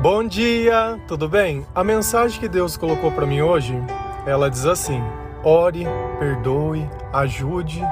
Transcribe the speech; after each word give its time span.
Bom 0.00 0.22
dia, 0.22 0.96
tudo 1.08 1.28
bem? 1.28 1.66
A 1.74 1.82
mensagem 1.82 2.38
que 2.38 2.46
Deus 2.46 2.76
colocou 2.76 3.10
para 3.10 3.26
mim 3.26 3.40
hoje, 3.40 3.76
ela 4.24 4.48
diz 4.48 4.64
assim: 4.64 5.02
Ore, 5.42 5.84
perdoe, 6.20 6.88
ajude 7.12 7.82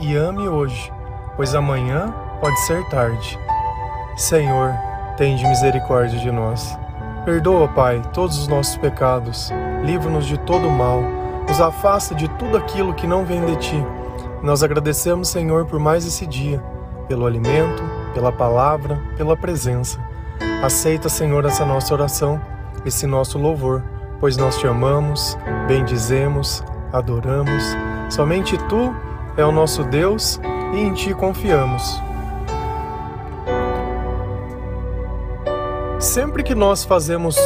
e 0.00 0.16
ame 0.16 0.48
hoje, 0.48 0.92
pois 1.36 1.54
amanhã 1.54 2.12
pode 2.40 2.58
ser 2.62 2.84
tarde. 2.88 3.38
Senhor, 4.16 4.74
tende 5.16 5.46
misericórdia 5.46 6.18
de 6.18 6.28
nós. 6.32 6.76
Perdoa, 7.24 7.68
Pai, 7.68 8.02
todos 8.12 8.36
os 8.36 8.48
nossos 8.48 8.76
pecados, 8.76 9.52
livra-nos 9.84 10.26
de 10.26 10.36
todo 10.38 10.68
mal, 10.68 11.02
nos 11.48 11.60
afasta 11.60 12.16
de 12.16 12.26
tudo 12.30 12.56
aquilo 12.56 12.94
que 12.94 13.06
não 13.06 13.24
vem 13.24 13.44
de 13.44 13.54
ti. 13.58 13.86
Nós 14.42 14.64
agradecemos, 14.64 15.28
Senhor, 15.28 15.66
por 15.66 15.78
mais 15.78 16.04
esse 16.04 16.26
dia, 16.26 16.60
pelo 17.06 17.24
alimento, 17.24 17.84
pela 18.12 18.32
palavra, 18.32 19.00
pela 19.16 19.36
presença. 19.36 20.13
Aceita, 20.64 21.10
Senhor, 21.10 21.44
essa 21.44 21.62
nossa 21.62 21.92
oração, 21.92 22.40
esse 22.86 23.06
nosso 23.06 23.36
louvor, 23.36 23.84
pois 24.18 24.38
nós 24.38 24.56
te 24.56 24.66
amamos, 24.66 25.36
bendizemos, 25.68 26.64
adoramos. 26.90 27.62
Somente 28.08 28.56
tu 28.66 28.96
é 29.36 29.44
o 29.44 29.52
nosso 29.52 29.84
Deus 29.84 30.40
e 30.72 30.78
em 30.78 30.94
ti 30.94 31.12
confiamos. 31.12 32.00
Sempre 35.98 36.42
que 36.42 36.54
nós 36.54 36.82
fazemos 36.82 37.36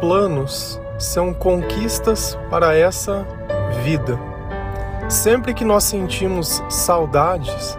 planos, 0.00 0.80
são 0.98 1.32
conquistas 1.32 2.36
para 2.50 2.76
essa 2.76 3.24
vida. 3.84 4.18
Sempre 5.08 5.54
que 5.54 5.64
nós 5.64 5.84
sentimos 5.84 6.60
saudades, 6.68 7.78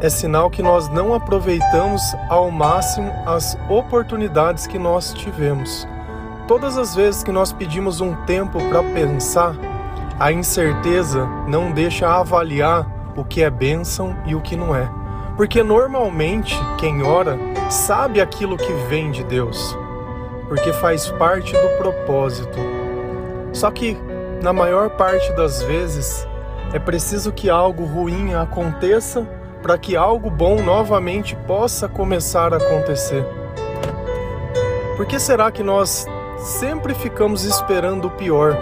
é 0.00 0.08
sinal 0.08 0.48
que 0.48 0.62
nós 0.62 0.88
não 0.88 1.12
aproveitamos 1.12 2.02
ao 2.28 2.50
máximo 2.50 3.12
as 3.26 3.58
oportunidades 3.68 4.66
que 4.66 4.78
nós 4.78 5.12
tivemos. 5.12 5.86
Todas 6.46 6.78
as 6.78 6.94
vezes 6.94 7.22
que 7.22 7.32
nós 7.32 7.52
pedimos 7.52 8.00
um 8.00 8.14
tempo 8.24 8.58
para 8.68 8.82
pensar, 8.82 9.54
a 10.18 10.30
incerteza 10.30 11.26
não 11.48 11.72
deixa 11.72 12.08
avaliar 12.08 12.86
o 13.16 13.24
que 13.24 13.42
é 13.42 13.50
bênção 13.50 14.16
e 14.24 14.34
o 14.34 14.40
que 14.40 14.56
não 14.56 14.74
é. 14.74 14.88
Porque 15.36 15.62
normalmente 15.62 16.56
quem 16.78 17.02
ora 17.02 17.36
sabe 17.68 18.20
aquilo 18.20 18.56
que 18.56 18.72
vem 18.88 19.10
de 19.10 19.24
Deus, 19.24 19.76
porque 20.48 20.72
faz 20.74 21.10
parte 21.12 21.52
do 21.52 21.68
propósito. 21.76 22.58
Só 23.52 23.70
que, 23.70 23.98
na 24.42 24.52
maior 24.52 24.90
parte 24.90 25.32
das 25.32 25.62
vezes, 25.62 26.26
é 26.72 26.78
preciso 26.78 27.32
que 27.32 27.50
algo 27.50 27.84
ruim 27.84 28.34
aconteça 28.34 29.26
para 29.62 29.76
que 29.78 29.96
algo 29.96 30.30
bom 30.30 30.62
novamente 30.62 31.36
possa 31.46 31.88
começar 31.88 32.52
a 32.54 32.58
acontecer. 32.58 33.24
Por 34.96 35.06
que 35.06 35.18
será 35.18 35.50
que 35.50 35.62
nós 35.62 36.06
sempre 36.38 36.94
ficamos 36.94 37.44
esperando 37.44 38.06
o 38.06 38.10
pior? 38.10 38.56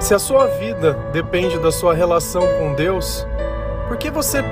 Se 0.00 0.14
a 0.14 0.18
sua 0.18 0.46
vida 0.46 0.92
depende 1.12 1.58
da 1.58 1.72
sua 1.72 1.94
relação 1.94 2.42
com 2.58 2.74
Deus, 2.74 3.26
por 3.88 3.96
que 3.96 4.10
você 4.10 4.44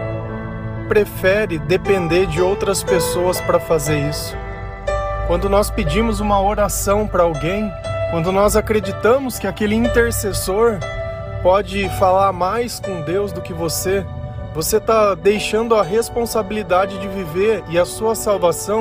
prefere 0.88 1.58
depender 1.58 2.26
de 2.26 2.42
outras 2.42 2.82
pessoas 2.82 3.40
para 3.40 3.60
fazer 3.60 3.98
isso? 4.08 4.36
Quando 5.26 5.48
nós 5.48 5.70
pedimos 5.70 6.20
uma 6.20 6.40
oração 6.40 7.06
para 7.06 7.22
alguém, 7.22 7.70
quando 8.10 8.30
nós 8.32 8.56
acreditamos 8.56 9.38
que 9.38 9.46
aquele 9.46 9.74
intercessor 9.74 10.78
pode 11.44 11.90
falar 11.98 12.32
mais 12.32 12.80
com 12.80 13.02
Deus 13.02 13.30
do 13.30 13.42
que 13.42 13.52
você, 13.52 14.02
você 14.54 14.78
está 14.78 15.14
deixando 15.14 15.74
a 15.74 15.82
responsabilidade 15.82 16.98
de 16.98 17.06
viver 17.06 17.62
e 17.68 17.78
a 17.78 17.84
sua 17.84 18.14
salvação 18.14 18.80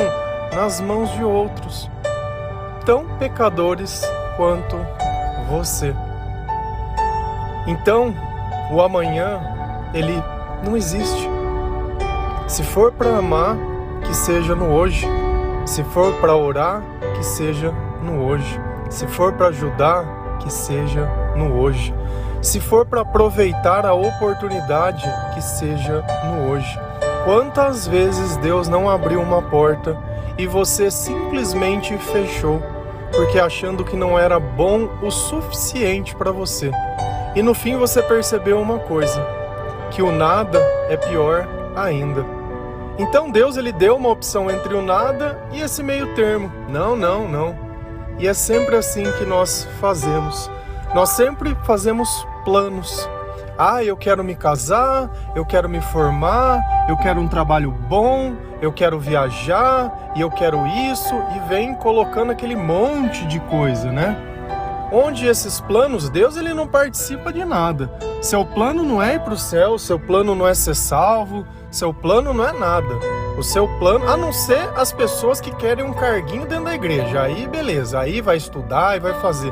nas 0.55 0.79
mãos 0.79 1.11
de 1.11 1.25
outros, 1.25 1.91
tão 2.85 3.05
pecadores 3.17 4.01
quanto 4.37 4.77
você. 5.49 5.93
Então, 7.67 8.15
o 8.71 8.81
amanhã, 8.81 9.41
ele 9.93 10.23
não 10.63 10.77
existe. 10.77 11.27
Se 12.47 12.63
for 12.63 12.93
para 12.93 13.17
amar, 13.17 13.57
que 14.05 14.15
seja 14.15 14.55
no 14.55 14.73
hoje. 14.73 15.05
Se 15.65 15.83
for 15.83 16.13
para 16.21 16.33
orar, 16.33 16.81
que 17.13 17.25
seja 17.25 17.73
no 18.01 18.23
hoje. 18.23 18.57
Se 18.89 19.05
for 19.05 19.33
para 19.33 19.47
ajudar, 19.47 20.37
que 20.39 20.49
seja 20.49 21.09
no 21.35 21.59
hoje. 21.59 21.93
Se 22.43 22.59
for 22.59 22.85
para 22.85 23.01
aproveitar 23.01 23.85
a 23.85 23.93
oportunidade, 23.93 25.09
que 25.33 25.41
seja 25.41 26.03
no 26.25 26.51
hoje. 26.51 26.77
Quantas 27.23 27.87
vezes 27.87 28.35
Deus 28.37 28.67
não 28.67 28.89
abriu 28.89 29.21
uma 29.21 29.41
porta 29.41 29.97
e 30.37 30.45
você 30.45 30.91
simplesmente 30.91 31.97
fechou, 31.97 32.61
porque 33.13 33.39
achando 33.39 33.85
que 33.85 33.95
não 33.95 34.19
era 34.19 34.41
bom 34.41 34.89
o 35.01 35.09
suficiente 35.09 36.13
para 36.13 36.33
você. 36.33 36.69
E 37.33 37.41
no 37.41 37.53
fim 37.53 37.77
você 37.77 38.03
percebeu 38.03 38.59
uma 38.59 38.77
coisa, 38.77 39.25
que 39.89 40.01
o 40.01 40.11
nada 40.11 40.59
é 40.89 40.97
pior 40.97 41.47
ainda. 41.77 42.25
Então 42.99 43.31
Deus 43.31 43.55
ele 43.55 43.71
deu 43.71 43.95
uma 43.95 44.09
opção 44.09 44.51
entre 44.51 44.73
o 44.73 44.81
nada 44.81 45.41
e 45.53 45.61
esse 45.61 45.81
meio 45.81 46.13
termo. 46.13 46.51
Não, 46.67 46.93
não, 46.93 47.25
não. 47.25 47.55
E 48.19 48.27
é 48.27 48.33
sempre 48.33 48.75
assim 48.75 49.09
que 49.13 49.23
nós 49.23 49.65
fazemos. 49.79 50.51
Nós 50.93 51.09
sempre 51.09 51.57
fazemos 51.63 52.07
planos. 52.45 53.09
Ah, 53.57 53.83
eu 53.83 53.97
quero 53.97 54.23
me 54.23 54.35
casar, 54.35 55.09
eu 55.35 55.43
quero 55.43 55.67
me 55.67 55.81
formar, 55.81 56.61
eu 56.87 56.95
quero 56.97 57.19
um 57.19 57.27
trabalho 57.27 57.71
bom, 57.71 58.35
eu 58.61 58.71
quero 58.71 58.99
viajar 58.99 60.11
e 60.15 60.21
eu 60.21 60.29
quero 60.29 60.65
isso 60.67 61.15
e 61.35 61.39
vem 61.49 61.73
colocando 61.75 62.31
aquele 62.31 62.55
monte 62.55 63.25
de 63.25 63.39
coisa, 63.39 63.91
né? 63.91 64.15
Onde 64.91 65.25
esses 65.25 65.59
planos, 65.59 66.09
Deus 66.09 66.37
ele 66.37 66.53
não 66.53 66.67
participa 66.67 67.33
de 67.33 67.43
nada. 67.43 67.91
Seu 68.21 68.45
plano 68.45 68.83
não 68.83 69.01
é 69.01 69.15
ir 69.15 69.19
para 69.19 69.33
o 69.33 69.37
céu, 69.37 69.79
seu 69.79 69.99
plano 69.99 70.35
não 70.35 70.47
é 70.47 70.53
ser 70.53 70.75
salvo, 70.75 71.43
seu 71.71 71.91
plano 71.91 72.33
não 72.33 72.47
é 72.47 72.53
nada. 72.53 72.99
O 73.35 73.41
seu 73.41 73.67
plano, 73.79 74.07
a 74.07 74.15
não 74.15 74.31
ser 74.31 74.69
as 74.75 74.93
pessoas 74.93 75.41
que 75.41 75.53
querem 75.55 75.83
um 75.83 75.93
carguinho 75.93 76.45
dentro 76.45 76.65
da 76.65 76.75
igreja. 76.75 77.23
Aí 77.23 77.47
beleza, 77.47 77.99
aí 77.99 78.21
vai 78.21 78.37
estudar 78.37 78.95
e 78.95 78.99
vai 78.99 79.13
fazer. 79.19 79.51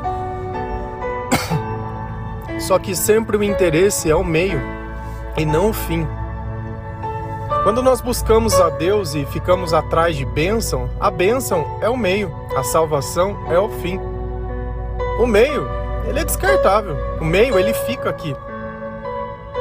Só 2.62 2.78
que 2.78 2.94
sempre 2.94 3.36
o 3.36 3.42
interesse 3.42 4.08
é 4.08 4.14
o 4.14 4.24
meio 4.24 4.60
e 5.36 5.44
não 5.44 5.70
o 5.70 5.72
fim. 5.72 6.06
Quando 7.64 7.82
nós 7.82 8.00
buscamos 8.00 8.60
a 8.60 8.70
Deus 8.70 9.14
e 9.14 9.26
ficamos 9.26 9.74
atrás 9.74 10.16
de 10.16 10.24
bênção, 10.24 10.88
a 11.00 11.10
bênção 11.10 11.78
é 11.80 11.88
o 11.88 11.96
meio, 11.96 12.32
a 12.56 12.62
salvação 12.62 13.36
é 13.50 13.58
o 13.58 13.68
fim. 13.68 14.00
O 15.18 15.26
meio, 15.26 15.68
ele 16.06 16.20
é 16.20 16.24
descartável. 16.24 16.96
O 17.20 17.24
meio, 17.24 17.58
ele 17.58 17.74
fica 17.74 18.08
aqui. 18.08 18.34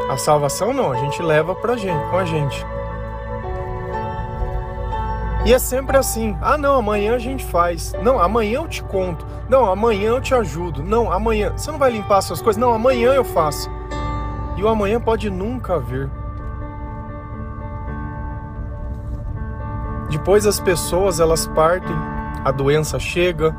A 0.10 0.18
salvação 0.18 0.72
não, 0.72 0.92
a 0.92 0.96
gente 0.96 1.22
leva 1.24 1.56
pra 1.56 1.78
gente, 1.78 2.10
com 2.10 2.18
a 2.18 2.26
gente. 2.26 2.66
E 5.44 5.54
é 5.54 5.60
sempre 5.60 5.98
assim: 5.98 6.38
ah, 6.42 6.58
não, 6.58 6.76
amanhã 6.76 7.16
a 7.16 7.20
gente 7.20 7.44
faz. 7.44 7.94
Não, 8.04 8.20
amanhã 8.20 8.60
eu 8.60 8.68
te 8.68 8.84
conto. 8.84 9.26
Não, 9.50 9.66
amanhã 9.66 10.10
eu 10.10 10.22
te 10.22 10.36
ajudo. 10.36 10.84
Não, 10.84 11.12
amanhã. 11.12 11.52
Você 11.56 11.72
não 11.72 11.80
vai 11.80 11.92
limpar 11.92 12.22
suas 12.22 12.42
coisas? 12.42 12.60
Não, 12.60 12.74
amanhã 12.74 13.14
eu 13.14 13.24
faço. 13.24 13.70
E 14.58 14.64
o 14.64 14.68
amanhã 14.68 15.00
pode 15.00 15.30
nunca 15.30 15.80
vir. 15.80 16.10
Depois 20.10 20.46
as 20.46 20.60
pessoas 20.60 21.20
elas 21.20 21.48
partem, 21.48 21.96
a 22.44 22.52
doença 22.52 23.00
chega, 23.00 23.56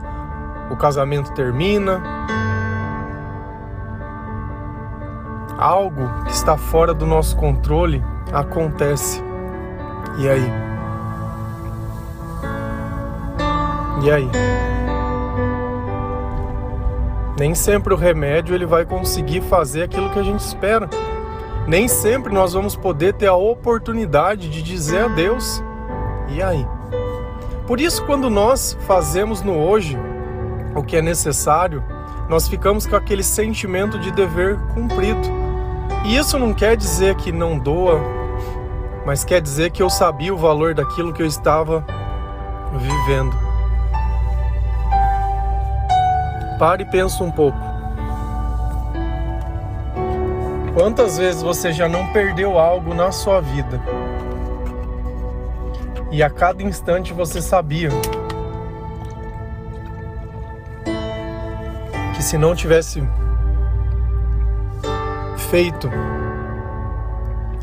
o 0.70 0.76
casamento 0.76 1.32
termina. 1.32 2.00
Algo 5.58 6.08
que 6.24 6.32
está 6.32 6.56
fora 6.56 6.92
do 6.92 7.06
nosso 7.06 7.36
controle 7.36 8.04
acontece. 8.32 9.22
E 10.18 10.28
aí? 10.28 10.71
E 14.02 14.10
aí? 14.10 14.28
Nem 17.38 17.54
sempre 17.54 17.94
o 17.94 17.96
remédio 17.96 18.54
ele 18.54 18.66
vai 18.66 18.84
conseguir 18.84 19.40
fazer 19.42 19.84
aquilo 19.84 20.10
que 20.10 20.18
a 20.18 20.22
gente 20.22 20.40
espera. 20.40 20.88
Nem 21.66 21.86
sempre 21.86 22.32
nós 22.32 22.52
vamos 22.52 22.74
poder 22.74 23.14
ter 23.14 23.28
a 23.28 23.34
oportunidade 23.34 24.48
de 24.50 24.62
dizer 24.62 25.04
a 25.04 25.08
Deus. 25.08 25.62
E 26.28 26.42
aí? 26.42 26.66
Por 27.66 27.80
isso, 27.80 28.04
quando 28.04 28.28
nós 28.28 28.76
fazemos 28.86 29.40
no 29.40 29.56
hoje 29.56 29.96
o 30.74 30.82
que 30.82 30.96
é 30.96 31.02
necessário, 31.02 31.82
nós 32.28 32.48
ficamos 32.48 32.86
com 32.86 32.96
aquele 32.96 33.22
sentimento 33.22 33.98
de 33.98 34.10
dever 34.10 34.58
cumprido. 34.74 35.20
E 36.04 36.16
isso 36.16 36.38
não 36.38 36.52
quer 36.52 36.76
dizer 36.76 37.14
que 37.14 37.30
não 37.30 37.56
doa, 37.58 38.00
mas 39.06 39.24
quer 39.24 39.40
dizer 39.40 39.70
que 39.70 39.82
eu 39.82 39.88
sabia 39.88 40.34
o 40.34 40.36
valor 40.36 40.74
daquilo 40.74 41.12
que 41.12 41.22
eu 41.22 41.26
estava 41.26 41.84
vivendo. 42.72 43.41
Pare 46.62 46.84
e 46.84 46.86
pensa 46.86 47.24
um 47.24 47.30
pouco. 47.32 47.58
Quantas 50.74 51.18
vezes 51.18 51.42
você 51.42 51.72
já 51.72 51.88
não 51.88 52.12
perdeu 52.12 52.56
algo 52.56 52.94
na 52.94 53.10
sua 53.10 53.40
vida? 53.40 53.82
E 56.12 56.22
a 56.22 56.30
cada 56.30 56.62
instante 56.62 57.12
você 57.12 57.42
sabia 57.42 57.88
que 62.14 62.22
se 62.22 62.38
não 62.38 62.54
tivesse 62.54 63.02
feito 65.50 65.90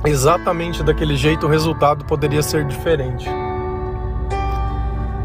exatamente 0.03 0.83
daquele 0.83 1.15
jeito, 1.15 1.45
o 1.45 1.49
resultado 1.49 2.03
poderia 2.03 2.43
ser 2.43 2.65
diferente. 2.65 3.29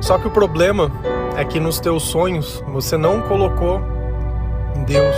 Só 0.04 0.18
que 0.18 0.26
o 0.26 0.30
problema 0.30 0.92
é 1.34 1.46
que 1.46 1.58
nos 1.58 1.80
teus 1.80 2.02
sonhos 2.02 2.62
você 2.68 2.94
não 2.94 3.22
colocou 3.22 3.80
Deus. 4.86 5.16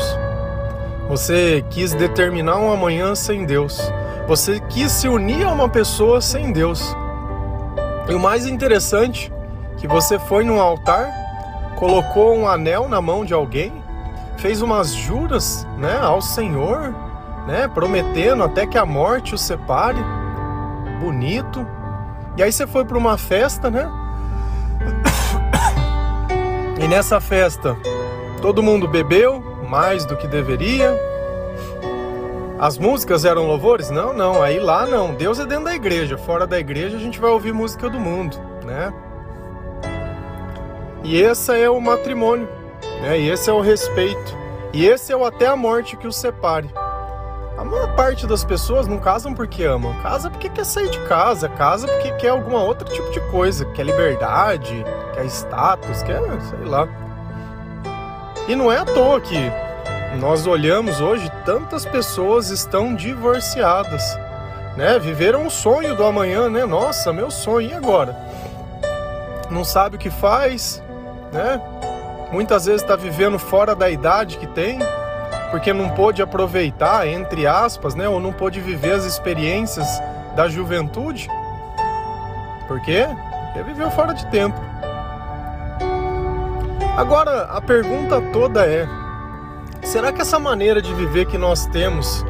Você 1.08 1.64
quis 1.70 1.92
determinar 1.92 2.58
um 2.58 2.70
amanhã 2.70 3.12
sem 3.16 3.44
Deus. 3.44 3.80
Você 4.28 4.60
quis 4.60 4.92
se 4.92 5.08
unir 5.08 5.44
a 5.44 5.50
uma 5.50 5.68
pessoa 5.68 6.20
sem 6.20 6.52
Deus. 6.52 6.96
E 8.08 8.14
o 8.14 8.20
mais 8.20 8.46
interessante, 8.46 9.32
que 9.76 9.88
você 9.88 10.20
foi 10.20 10.44
num 10.44 10.60
altar, 10.60 11.10
colocou 11.74 12.36
um 12.36 12.46
anel 12.46 12.88
na 12.88 13.02
mão 13.02 13.24
de 13.24 13.34
alguém, 13.34 13.72
fez 14.36 14.62
umas 14.62 14.94
juras, 14.94 15.66
né, 15.76 15.98
ao 16.00 16.22
Senhor, 16.22 16.94
né, 17.48 17.66
prometendo 17.66 18.44
até 18.44 18.64
que 18.64 18.78
a 18.78 18.86
morte 18.86 19.34
o 19.34 19.38
separe. 19.38 19.98
Bonito. 21.00 21.66
E 22.36 22.42
aí 22.44 22.52
você 22.52 22.68
foi 22.68 22.84
para 22.84 22.96
uma 22.96 23.18
festa, 23.18 23.68
né? 23.68 24.05
E 26.78 26.86
nessa 26.86 27.20
festa, 27.20 27.76
todo 28.42 28.62
mundo 28.62 28.86
bebeu 28.86 29.40
mais 29.68 30.04
do 30.04 30.16
que 30.16 30.28
deveria. 30.28 30.94
As 32.58 32.78
músicas 32.78 33.24
eram 33.24 33.46
louvores? 33.46 33.90
Não, 33.90 34.12
não. 34.12 34.42
Aí 34.42 34.58
lá 34.58 34.86
não. 34.86 35.14
Deus 35.14 35.38
é 35.38 35.46
dentro 35.46 35.64
da 35.64 35.74
igreja. 35.74 36.18
Fora 36.18 36.46
da 36.46 36.58
igreja 36.58 36.96
a 36.96 37.00
gente 37.00 37.18
vai 37.18 37.30
ouvir 37.30 37.52
música 37.52 37.88
do 37.88 37.98
mundo, 37.98 38.38
né? 38.64 38.92
E 41.02 41.20
esse 41.20 41.58
é 41.58 41.70
o 41.70 41.80
matrimônio, 41.80 42.48
né? 43.00 43.18
E 43.18 43.30
esse 43.30 43.48
é 43.48 43.52
o 43.52 43.60
respeito. 43.60 44.36
E 44.72 44.86
esse 44.86 45.12
é 45.12 45.16
o 45.16 45.24
até 45.24 45.46
a 45.46 45.56
morte 45.56 45.96
que 45.96 46.06
os 46.06 46.16
separe. 46.16 46.68
Maior 47.66 47.94
parte 47.96 48.26
das 48.26 48.44
pessoas 48.44 48.86
não 48.86 48.98
casam 48.98 49.34
porque 49.34 49.64
amam, 49.64 49.92
casa 50.00 50.30
porque 50.30 50.48
quer 50.48 50.64
sair 50.64 50.88
de 50.88 51.00
casa, 51.00 51.48
casa 51.48 51.88
porque 51.88 52.12
quer 52.12 52.28
alguma 52.28 52.62
outra 52.62 52.88
tipo 52.88 53.10
de 53.10 53.20
coisa, 53.30 53.64
quer 53.66 53.84
liberdade, 53.84 54.84
quer 55.14 55.24
status, 55.26 56.02
quer 56.02 56.20
sei 56.42 56.64
lá. 56.64 56.88
E 58.46 58.54
não 58.54 58.70
é 58.70 58.78
à 58.78 58.84
toa 58.84 59.20
que 59.20 59.50
nós 60.20 60.46
olhamos 60.46 61.00
hoje 61.00 61.28
tantas 61.44 61.84
pessoas 61.84 62.50
estão 62.50 62.94
divorciadas, 62.94 64.02
né? 64.76 64.98
Viveram 65.00 65.46
o 65.46 65.50
sonho 65.50 65.96
do 65.96 66.04
amanhã, 66.04 66.48
né? 66.48 66.64
Nossa, 66.64 67.12
meu 67.12 67.30
sonho 67.30 67.70
e 67.70 67.74
agora? 67.74 68.16
Não 69.50 69.64
sabe 69.64 69.96
o 69.96 69.98
que 69.98 70.10
faz, 70.10 70.80
né? 71.32 71.60
Muitas 72.30 72.66
vezes 72.66 72.82
está 72.82 72.94
vivendo 72.94 73.38
fora 73.38 73.74
da 73.74 73.90
idade 73.90 74.38
que 74.38 74.46
tem, 74.46 74.78
porque 75.50 75.72
não 75.72 75.90
pôde 75.90 76.22
aproveitar, 76.22 77.06
entre 77.06 77.46
aspas, 77.46 77.94
né, 77.94 78.08
ou 78.08 78.20
não 78.20 78.32
pôde 78.32 78.60
viver 78.60 78.92
as 78.92 79.04
experiências 79.04 79.86
da 80.34 80.48
juventude. 80.48 81.28
Por 82.66 82.80
quê? 82.80 83.06
Porque 83.46 83.62
viveu 83.62 83.90
fora 83.90 84.12
de 84.12 84.26
tempo. 84.26 84.58
Agora, 86.96 87.44
a 87.44 87.60
pergunta 87.60 88.20
toda 88.32 88.66
é: 88.66 88.88
será 89.82 90.12
que 90.12 90.20
essa 90.20 90.38
maneira 90.38 90.82
de 90.82 90.92
viver 90.94 91.26
que 91.26 91.38
nós 91.38 91.66
temos, 91.66 92.24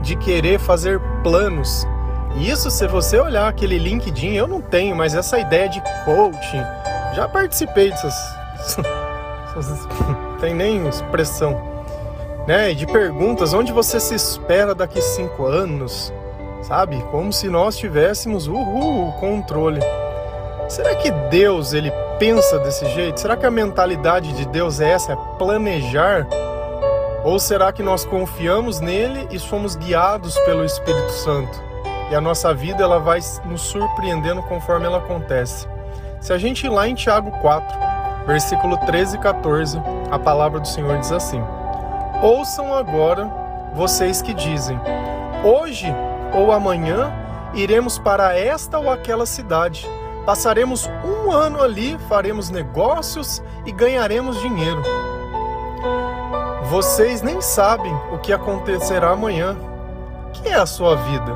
de 0.00 0.16
querer 0.16 0.58
fazer 0.58 1.00
planos, 1.22 1.86
e 2.36 2.50
isso 2.50 2.70
se 2.70 2.86
você 2.86 3.18
olhar 3.18 3.48
aquele 3.48 3.78
LinkedIn, 3.78 4.34
eu 4.34 4.46
não 4.46 4.60
tenho, 4.60 4.96
mas 4.96 5.14
essa 5.14 5.38
ideia 5.38 5.68
de 5.68 5.82
coaching, 6.04 6.62
já 7.14 7.28
participei 7.28 7.90
dessas. 7.90 8.14
tem 10.40 10.54
nem 10.54 10.86
expressão 10.86 11.67
né? 12.48 12.72
De 12.72 12.86
perguntas, 12.86 13.52
onde 13.52 13.74
você 13.74 14.00
se 14.00 14.14
espera 14.14 14.74
daqui 14.74 15.02
cinco 15.02 15.44
anos, 15.44 16.10
sabe? 16.62 16.98
Como 17.10 17.30
se 17.30 17.46
nós 17.46 17.76
tivéssemos 17.76 18.46
uhul, 18.46 19.10
o 19.10 19.12
controle. 19.20 19.82
Será 20.66 20.94
que 20.94 21.10
Deus 21.10 21.74
ele 21.74 21.92
pensa 22.18 22.58
desse 22.60 22.86
jeito? 22.86 23.20
Será 23.20 23.36
que 23.36 23.44
a 23.44 23.50
mentalidade 23.50 24.32
de 24.32 24.46
Deus 24.46 24.80
é 24.80 24.92
essa, 24.92 25.12
é 25.12 25.16
planejar? 25.36 26.26
Ou 27.22 27.38
será 27.38 27.70
que 27.70 27.82
nós 27.82 28.06
confiamos 28.06 28.80
nele 28.80 29.28
e 29.30 29.38
somos 29.38 29.76
guiados 29.76 30.38
pelo 30.38 30.64
Espírito 30.64 31.10
Santo? 31.10 31.62
E 32.10 32.14
a 32.14 32.20
nossa 32.20 32.54
vida 32.54 32.82
ela 32.82 32.98
vai 32.98 33.20
nos 33.44 33.60
surpreendendo 33.60 34.42
conforme 34.44 34.86
ela 34.86 34.96
acontece. 34.96 35.68
Se 36.18 36.32
a 36.32 36.38
gente 36.38 36.64
ir 36.64 36.70
lá 36.70 36.88
em 36.88 36.94
Tiago 36.94 37.30
4, 37.42 37.78
versículo 38.26 38.78
13 38.86 39.16
e 39.16 39.18
14, 39.18 39.78
a 40.10 40.18
palavra 40.18 40.58
do 40.58 40.66
Senhor 40.66 40.98
diz 40.98 41.12
assim: 41.12 41.44
Ouçam 42.20 42.74
agora 42.74 43.30
vocês 43.74 44.20
que 44.20 44.34
dizem: 44.34 44.78
Hoje 45.44 45.86
ou 46.34 46.50
amanhã 46.50 47.12
iremos 47.54 47.96
para 47.96 48.36
esta 48.36 48.76
ou 48.76 48.90
aquela 48.90 49.24
cidade. 49.24 49.88
Passaremos 50.26 50.90
um 51.04 51.30
ano 51.30 51.62
ali, 51.62 51.96
faremos 52.08 52.50
negócios 52.50 53.40
e 53.64 53.70
ganharemos 53.70 54.40
dinheiro. 54.40 54.82
Vocês 56.64 57.22
nem 57.22 57.40
sabem 57.40 57.94
o 58.12 58.18
que 58.18 58.32
acontecerá 58.32 59.10
amanhã. 59.10 59.56
Que 60.32 60.48
é 60.48 60.54
a 60.56 60.66
sua 60.66 60.96
vida? 60.96 61.34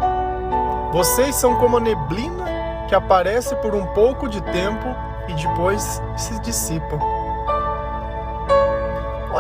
Vocês 0.93 1.37
são 1.37 1.57
como 1.57 1.77
a 1.77 1.81
neblina 1.81 2.45
que 2.89 2.95
aparece 2.95 3.55
por 3.57 3.75
um 3.75 3.87
pouco 3.95 4.29
de 4.29 4.43
tempo 4.43 4.85
e 5.29 5.35
depois 5.35 6.03
se 6.17 6.39
dissipa. 6.41 7.22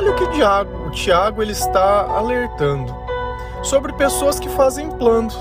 Olha 0.02 0.10
o 0.10 0.14
que 0.16 0.24
o 0.24 0.90
Tiago 0.90 1.40
ele 1.40 1.52
está 1.52 2.06
alertando 2.06 2.92
sobre 3.62 3.92
pessoas 3.92 4.40
que 4.40 4.48
fazem 4.48 4.90
planos. 4.90 5.38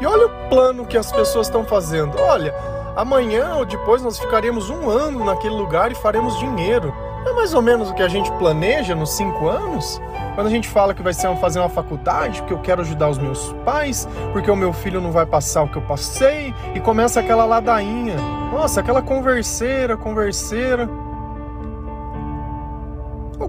E 0.00 0.06
olha 0.06 0.26
o 0.26 0.48
plano 0.48 0.84
que 0.84 0.98
as 0.98 1.12
pessoas 1.12 1.46
estão 1.46 1.62
fazendo. 1.62 2.18
Olha, 2.18 2.52
amanhã 2.96 3.54
ou 3.54 3.64
depois 3.64 4.02
nós 4.02 4.18
ficaremos 4.18 4.68
um 4.68 4.90
ano 4.90 5.24
naquele 5.24 5.54
lugar 5.54 5.92
e 5.92 5.94
faremos 5.94 6.36
dinheiro. 6.40 6.92
É 7.24 7.32
mais 7.34 7.54
ou 7.54 7.62
menos 7.62 7.88
o 7.88 7.94
que 7.94 8.02
a 8.02 8.08
gente 8.08 8.32
planeja 8.32 8.96
nos 8.96 9.10
cinco 9.10 9.46
anos? 9.48 10.02
Quando 10.34 10.48
a 10.48 10.50
gente 10.50 10.68
fala 10.68 10.92
que 10.92 11.02
vai 11.02 11.14
ser 11.14 11.32
fazer 11.36 11.60
uma 11.60 11.68
faculdade, 11.68 12.40
porque 12.40 12.54
eu 12.54 12.58
quero 12.58 12.80
ajudar 12.80 13.10
os 13.10 13.18
meus 13.18 13.54
pais, 13.64 14.08
porque 14.32 14.50
o 14.50 14.56
meu 14.56 14.72
filho 14.72 15.00
não 15.00 15.12
vai 15.12 15.24
passar 15.24 15.62
o 15.62 15.68
que 15.68 15.76
eu 15.76 15.82
passei, 15.82 16.52
e 16.74 16.80
começa 16.80 17.20
aquela 17.20 17.44
ladainha. 17.44 18.16
Nossa, 18.50 18.80
aquela 18.80 19.02
converseira, 19.02 19.96
converseira 19.96 20.88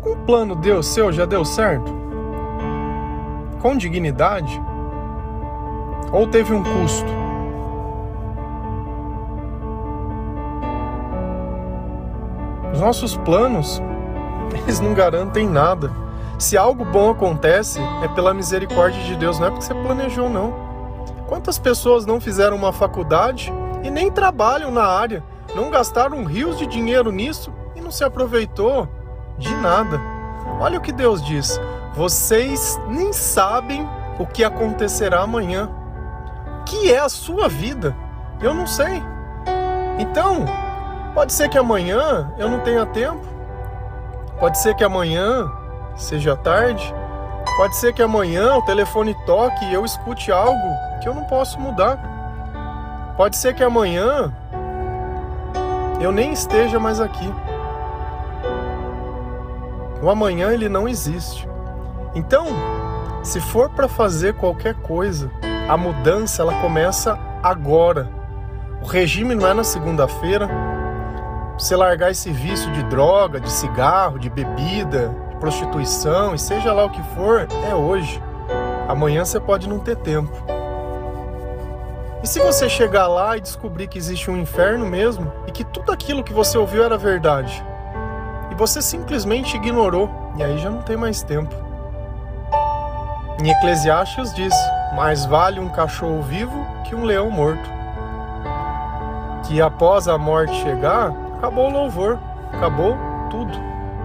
algum 0.02 0.16
plano 0.26 0.56
Deus 0.56 0.88
seu 0.88 1.12
já 1.12 1.26
deu 1.26 1.46
certo? 1.46 1.94
Com 3.62 3.78
dignidade? 3.78 4.60
Ou 6.12 6.28
teve 6.28 6.52
um 6.52 6.64
custo? 6.64 7.10
Os 12.74 12.80
nossos 12.80 13.16
planos, 13.18 13.82
eles 14.64 14.80
não 14.80 14.94
garantem 14.96 15.48
nada. 15.48 15.92
Se 16.40 16.58
algo 16.58 16.84
bom 16.84 17.12
acontece, 17.12 17.80
é 18.04 18.08
pela 18.08 18.34
misericórdia 18.34 19.04
de 19.04 19.16
Deus, 19.16 19.38
não 19.38 19.48
é 19.48 19.50
porque 19.52 19.66
você 19.66 19.76
planejou, 19.76 20.28
não. 20.28 20.52
Quantas 21.28 21.60
pessoas 21.60 22.06
não 22.06 22.20
fizeram 22.20 22.58
uma 22.58 22.74
faculdade 22.74 23.54
e 23.84 23.92
nem 23.92 24.10
trabalham 24.10 24.72
na 24.72 24.84
área, 24.84 25.24
não 25.56 25.70
gastaram 25.70 26.26
rios 26.26 26.58
de 26.58 26.66
dinheiro 26.66 27.12
nisso 27.12 27.54
e 27.76 27.82
não 27.82 27.92
se 27.92 28.04
aproveitou? 28.04 28.90
De 29.38 29.54
nada. 29.56 30.00
Olha 30.60 30.78
o 30.78 30.82
que 30.82 30.92
Deus 30.92 31.24
diz: 31.24 31.60
vocês 31.94 32.80
nem 32.88 33.12
sabem 33.12 33.88
o 34.18 34.26
que 34.26 34.44
acontecerá 34.44 35.22
amanhã. 35.22 35.70
Que 36.66 36.94
é 36.94 37.00
a 37.00 37.10
sua 37.10 37.50
vida? 37.50 37.96
Eu 38.40 38.54
não 38.54 38.66
sei. 38.66 39.04
Então, 40.00 40.46
pode 41.14 41.34
ser 41.34 41.50
que 41.50 41.58
amanhã 41.58 42.32
eu 42.38 42.50
não 42.50 42.60
tenha 42.60 42.86
tempo. 42.86 43.22
Pode 44.40 44.58
ser 44.58 44.76
que 44.76 44.84
amanhã 44.84 45.52
seja 45.96 46.36
tarde. 46.36 46.94
Pode 47.58 47.76
ser 47.76 47.94
que 47.94 48.02
amanhã 48.02 48.56
o 48.56 48.62
telefone 48.62 49.16
toque 49.26 49.66
e 49.66 49.74
eu 49.74 49.84
escute 49.84 50.32
algo 50.32 50.76
que 51.02 51.10
eu 51.10 51.14
não 51.14 51.26
posso 51.26 51.60
mudar. 51.60 52.00
Pode 53.18 53.38
ser 53.38 53.54
que 53.54 53.64
amanhã 53.64 54.34
eu 56.00 56.12
nem 56.12 56.32
esteja 56.32 56.80
mais 56.80 57.00
aqui. 57.00 57.32
O 60.02 60.10
amanhã 60.10 60.52
ele 60.52 60.68
não 60.68 60.88
existe. 60.88 61.48
Então, 62.16 62.48
se 63.24 63.40
for 63.40 63.70
para 63.70 63.88
fazer 63.88 64.34
qualquer 64.34 64.74
coisa, 64.76 65.30
a 65.70 65.78
mudança 65.78 66.42
ela 66.42 66.60
começa 66.60 67.20
agora. 67.44 68.10
O 68.82 68.88
regime 68.88 69.36
não 69.36 69.48
é 69.48 69.54
na 69.54 69.64
segunda-feira. 69.64 70.50
Você 71.56 71.76
largar 71.76 72.10
esse 72.10 72.32
vício 72.32 72.72
de 72.72 72.82
droga, 72.84 73.40
de 73.40 73.52
cigarro, 73.52 74.18
de 74.18 74.28
bebida, 74.28 75.16
de 75.30 75.36
prostituição 75.36 76.34
e 76.34 76.40
seja 76.40 76.74
lá 76.74 76.86
o 76.86 76.90
que 76.90 77.04
for, 77.16 77.48
é 77.70 77.76
hoje. 77.76 78.22
Amanhã 78.90 79.24
você 79.24 79.40
pode 79.40 79.70
não 79.70 79.78
ter 79.78 79.98
tempo. 79.98 80.32
E 82.24 82.28
se 82.28 82.40
você 82.40 82.68
chegar 82.68 83.08
lá 83.08 83.38
e 83.38 83.42
descobrir 83.42 83.88
que 83.88 84.00
existe 84.00 84.32
um 84.32 84.38
inferno 84.38 84.86
mesmo 84.86 85.32
e 85.48 85.52
que 85.52 85.64
tudo 85.64 85.92
aquilo 85.92 86.24
que 86.24 86.34
você 86.34 86.58
ouviu 86.58 86.84
era 86.84 86.98
verdade 86.98 87.64
você 88.62 88.80
simplesmente 88.80 89.58
ignorou, 89.58 90.08
e 90.38 90.44
aí 90.44 90.56
já 90.60 90.70
não 90.70 90.84
tem 90.84 90.96
mais 90.96 91.24
tempo. 91.24 91.52
Em 93.44 93.50
Eclesiastes 93.50 94.32
diz: 94.36 94.54
mais 94.96 95.26
vale 95.26 95.60
um 95.60 95.68
cachorro 95.68 96.22
vivo 96.22 96.64
que 96.84 96.94
um 96.94 97.04
leão 97.04 97.32
morto. 97.32 97.68
Que 99.48 99.60
após 99.60 100.08
a 100.08 100.16
morte 100.16 100.54
chegar, 100.62 101.12
acabou 101.38 101.70
o 101.70 101.74
louvor, 101.74 102.20
acabou 102.54 102.96
tudo. 103.32 103.52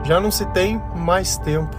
Já 0.05 0.19
não 0.19 0.31
se 0.31 0.47
tem 0.47 0.83
mais 0.95 1.37
tempo. 1.37 1.77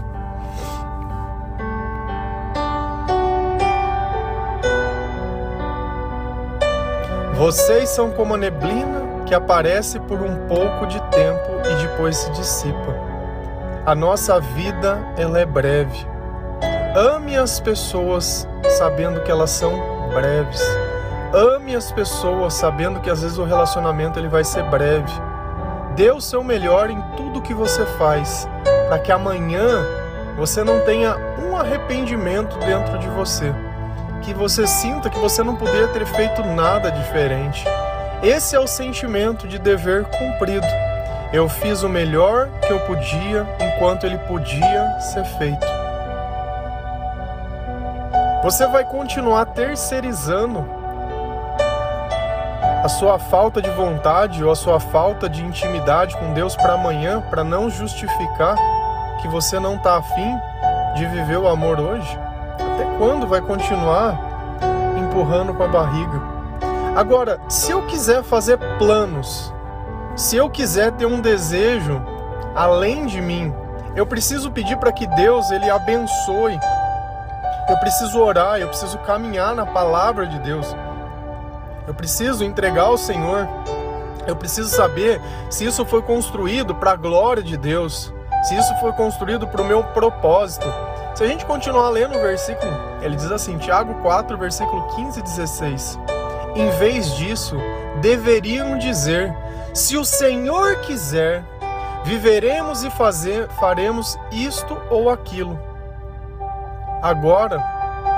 Vocês 7.33 7.89
são 7.89 8.11
como 8.11 8.35
a 8.35 8.37
neblina 8.37 9.06
que 9.27 9.35
aparece 9.35 9.99
por 9.99 10.21
um 10.21 10.47
pouco 10.47 10.87
de 10.87 10.99
tempo 11.11 11.61
e 11.65 11.87
depois 11.87 12.15
se 12.17 12.31
dissipa. 12.31 12.95
A 13.85 13.93
nossa 13.93 14.39
vida 14.39 14.97
ela 15.17 15.39
é 15.39 15.45
breve. 15.45 16.07
Ame 16.95 17.37
as 17.37 17.59
pessoas 17.59 18.47
sabendo 18.77 19.21
que 19.21 19.29
elas 19.29 19.51
são 19.51 19.71
breves. 20.13 20.61
Ame 21.33 21.75
as 21.75 21.91
pessoas 21.91 22.53
sabendo 22.53 22.99
que 23.01 23.09
às 23.09 23.21
vezes 23.21 23.37
o 23.37 23.43
relacionamento 23.43 24.17
ele 24.17 24.29
vai 24.29 24.43
ser 24.43 24.63
breve. 24.63 25.11
Dê 25.95 26.11
o 26.11 26.21
seu 26.21 26.43
melhor 26.43 26.89
em 26.89 27.01
tudo 27.15 27.41
que 27.41 27.53
você 27.53 27.85
faz, 27.97 28.47
para 28.87 28.99
que 28.99 29.11
amanhã 29.11 29.85
você 30.37 30.63
não 30.63 30.79
tenha 30.81 31.15
um 31.39 31.57
arrependimento 31.57 32.57
dentro 32.59 32.97
de 32.97 33.07
você 33.09 33.53
que 34.21 34.33
você 34.33 34.67
sinta 34.67 35.09
que 35.09 35.19
você 35.19 35.41
não 35.41 35.55
poderia 35.55 35.87
ter 35.87 36.05
feito 36.05 36.43
nada 36.43 36.91
diferente. 36.91 37.63
Esse 38.23 38.55
é 38.55 38.59
o 38.59 38.65
sentimento 38.65 39.47
de 39.47 39.59
dever 39.59 40.05
cumprido. 40.05 40.65
Eu 41.31 41.47
fiz 41.47 41.83
o 41.83 41.89
melhor 41.89 42.49
que 42.65 42.73
eu 42.73 42.79
podia 42.79 43.45
enquanto 43.59 44.05
ele 44.05 44.17
podia 44.19 44.99
ser 44.99 45.23
feito. 45.23 45.67
Você 48.41 48.65
vai 48.67 48.83
continuar 48.85 49.45
terceirizando 49.47 50.65
a 52.83 52.89
sua 52.89 53.19
falta 53.19 53.61
de 53.61 53.69
vontade 53.71 54.43
ou 54.43 54.51
a 54.51 54.55
sua 54.55 54.79
falta 54.79 55.29
de 55.29 55.43
intimidade 55.43 56.15
com 56.17 56.33
Deus 56.33 56.55
para 56.55 56.73
amanhã, 56.73 57.21
para 57.29 57.43
não 57.43 57.69
justificar 57.69 58.55
que 59.21 59.27
você 59.27 59.59
não 59.59 59.75
está 59.75 59.97
afim 59.97 60.35
de 60.95 61.05
viver 61.07 61.37
o 61.37 61.47
amor 61.47 61.79
hoje? 61.79 62.17
Até 62.55 62.85
quando 62.97 63.27
vai 63.27 63.41
continuar 63.41 64.17
empurrando 64.97 65.53
com 65.53 65.63
a 65.63 65.67
barriga? 65.67 66.36
Agora, 66.97 67.39
se 67.47 67.71
eu 67.71 67.85
quiser 67.85 68.23
fazer 68.23 68.57
planos, 68.79 69.53
se 70.15 70.35
eu 70.35 70.49
quiser 70.49 70.91
ter 70.93 71.05
um 71.05 71.21
desejo 71.21 72.01
além 72.55 73.05
de 73.05 73.21
mim, 73.21 73.53
eu 73.95 74.03
preciso 74.03 74.49
pedir 74.49 74.77
para 74.77 74.91
que 74.91 75.05
Deus 75.05 75.51
ele 75.51 75.69
abençoe. 75.69 76.59
Eu 77.69 77.77
preciso 77.77 78.19
orar, 78.19 78.57
eu 78.57 78.67
preciso 78.67 78.97
caminhar 78.97 79.53
na 79.53 79.63
palavra 79.63 80.25
de 80.25 80.39
Deus. 80.39 80.75
Eu 81.85 81.93
preciso 81.93 82.43
entregar 82.43 82.85
ao 82.85 82.97
Senhor. 82.97 83.47
Eu 84.25 84.35
preciso 84.35 84.69
saber 84.69 85.21
se 85.51 85.65
isso 85.65 85.85
foi 85.85 86.01
construído 86.01 86.73
para 86.73 86.93
a 86.93 86.95
glória 86.95 87.43
de 87.43 87.57
Deus, 87.57 88.11
se 88.41 88.57
isso 88.57 88.75
foi 88.79 88.91
construído 88.93 89.45
para 89.47 89.61
o 89.61 89.65
meu 89.65 89.83
propósito. 89.83 90.65
Se 91.13 91.23
a 91.23 91.27
gente 91.27 91.45
continuar 91.45 91.89
lendo 91.89 92.17
o 92.17 92.21
versículo, 92.21 92.71
ele 93.03 93.15
diz 93.15 93.31
assim, 93.31 93.55
Tiago 93.59 93.93
4, 94.01 94.35
versículo 94.35 94.81
15 94.95 95.19
e 95.19 95.21
16. 95.21 95.99
Em 96.57 96.69
vez 96.71 97.15
disso, 97.15 97.55
deveriam 98.01 98.79
dizer: 98.79 99.31
Se 99.75 99.95
o 99.95 100.03
Senhor 100.03 100.77
quiser, 100.81 101.43
viveremos 102.03 102.83
e 102.83 102.89
fazer, 102.89 103.47
faremos 103.59 104.17
isto 104.31 104.75
ou 104.89 105.11
aquilo. 105.11 105.59
Agora, 107.03 107.63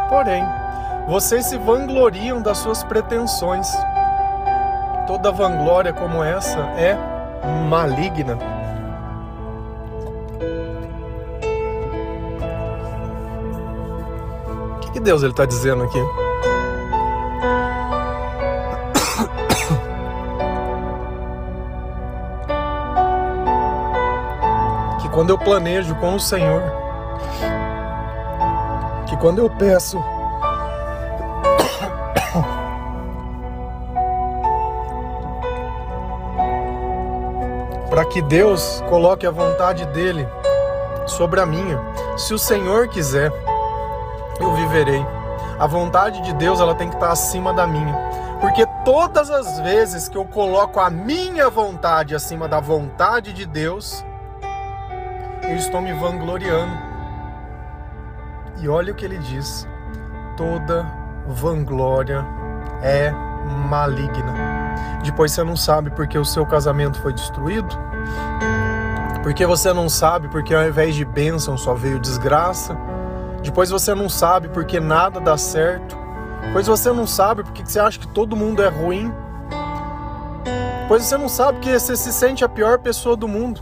porém, 0.08 0.46
vocês 1.06 1.48
se 1.48 1.58
vangloriam 1.58 2.42
das 2.42 2.60
suas 2.60 2.82
pretensões. 2.82 3.68
Toda 5.06 5.32
vanglória 5.32 5.92
como 5.92 6.24
essa 6.24 6.60
é 6.78 6.98
maligna. 7.68 8.38
que 15.00 15.00
Deus 15.00 15.24
ele 15.24 15.32
está 15.32 15.46
dizendo 15.46 15.84
aqui? 15.84 16.29
Quando 25.20 25.32
eu 25.32 25.38
planejo 25.38 25.94
com 25.96 26.16
o 26.16 26.20
Senhor, 26.20 26.64
que 29.06 29.18
quando 29.18 29.40
eu 29.40 29.50
peço 29.50 30.02
para 37.90 38.06
que 38.06 38.22
Deus 38.22 38.82
coloque 38.88 39.28
a 39.28 39.32
vontade 39.32 39.86
dele 39.88 40.26
sobre 41.06 41.42
a 41.42 41.46
minha, 41.46 41.78
se 42.16 42.34
o 42.34 42.40
Senhor 42.40 42.88
quiser 42.88 43.30
eu 44.40 44.56
viverei. 44.56 45.06
A 45.60 45.68
vontade 45.68 46.22
de 46.22 46.34
Deus 46.36 46.62
ela 46.62 46.74
tem 46.74 46.88
que 46.88 46.96
estar 46.96 47.12
acima 47.12 47.54
da 47.54 47.68
minha. 47.68 47.94
Porque 48.40 48.66
todas 48.86 49.30
as 49.30 49.60
vezes 49.60 50.08
que 50.08 50.18
eu 50.18 50.24
coloco 50.24 50.80
a 50.80 50.90
minha 50.90 51.50
vontade 51.50 52.16
acima 52.16 52.48
da 52.48 52.62
vontade 52.62 53.34
de 53.34 53.46
Deus, 53.46 54.06
eu 55.50 55.56
estou 55.56 55.82
me 55.82 55.94
vangloriando. 55.94 56.72
E 58.62 58.68
olha 58.68 58.92
o 58.92 58.96
que 58.96 59.06
ele 59.06 59.18
diz: 59.18 59.68
toda 60.38 60.86
vanglória 61.28 62.26
é 62.82 63.12
maligna. 63.70 64.34
Depois 65.04 65.32
você 65.32 65.44
não 65.44 65.56
sabe 65.56 65.90
porque 65.92 66.18
o 66.18 66.26
seu 66.26 66.46
casamento 66.46 67.02
foi 67.02 67.14
destruído, 67.14 67.76
porque 69.24 69.46
você 69.46 69.74
não 69.74 69.90
sabe 69.90 70.28
porque 70.28 70.54
ao 70.54 70.68
invés 70.68 70.96
de 70.96 71.06
bênção 71.06 71.58
só 71.58 71.74
veio 71.74 72.00
desgraça 72.00 72.78
depois 73.42 73.70
você 73.70 73.96
não 73.96 74.10
sabe 74.10 74.50
porque 74.50 74.80
nada 74.80 75.20
dá 75.20 75.38
certo. 75.38 75.98
Depois 76.44 76.68
você 76.68 76.92
não 76.92 77.08
sabe 77.08 77.44
porque 77.44 77.66
você 77.66 77.80
acha 77.80 78.00
que 78.00 78.08
todo 78.08 78.36
mundo 78.36 78.62
é 78.62 78.68
ruim. 78.68 79.14
Depois 80.82 81.04
você 81.04 81.18
não 81.18 81.30
sabe 81.30 81.60
que 81.60 81.80
você 81.80 81.96
se 81.96 82.12
sente 82.12 82.44
a 82.44 82.50
pior 82.50 82.80
pessoa 82.80 83.16
do 83.16 83.28
mundo. 83.28 83.62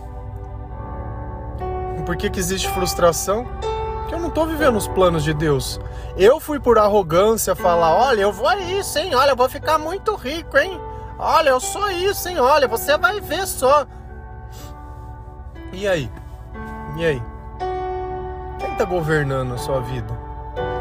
Por 2.07 2.15
que, 2.15 2.29
que 2.29 2.39
existe 2.39 2.69
frustração? 2.69 3.45
Porque 3.99 4.15
eu 4.15 4.19
não 4.19 4.29
estou 4.29 4.47
vivendo 4.47 4.77
os 4.77 4.87
planos 4.87 5.25
de 5.25 5.33
Deus. 5.33 5.77
Eu 6.15 6.39
fui 6.39 6.57
por 6.57 6.79
arrogância 6.79 7.53
falar: 7.53 7.93
olha, 7.93 8.21
eu 8.21 8.31
vou 8.31 8.49
isso, 8.53 8.97
hein? 8.97 9.13
Olha, 9.13 9.31
eu 9.31 9.35
vou 9.35 9.49
ficar 9.49 9.77
muito 9.77 10.15
rico, 10.15 10.57
hein? 10.57 10.79
Olha, 11.19 11.49
eu 11.49 11.59
sou 11.59 11.91
isso, 11.91 12.29
hein? 12.29 12.39
Olha, 12.39 12.65
você 12.65 12.97
vai 12.97 13.19
ver 13.19 13.45
só. 13.45 13.85
E 15.73 15.85
aí? 15.85 16.09
E 16.95 17.05
aí? 17.05 17.21
Quem 18.57 18.71
está 18.71 18.85
governando 18.85 19.55
a 19.55 19.57
sua 19.57 19.81
vida? 19.81 20.17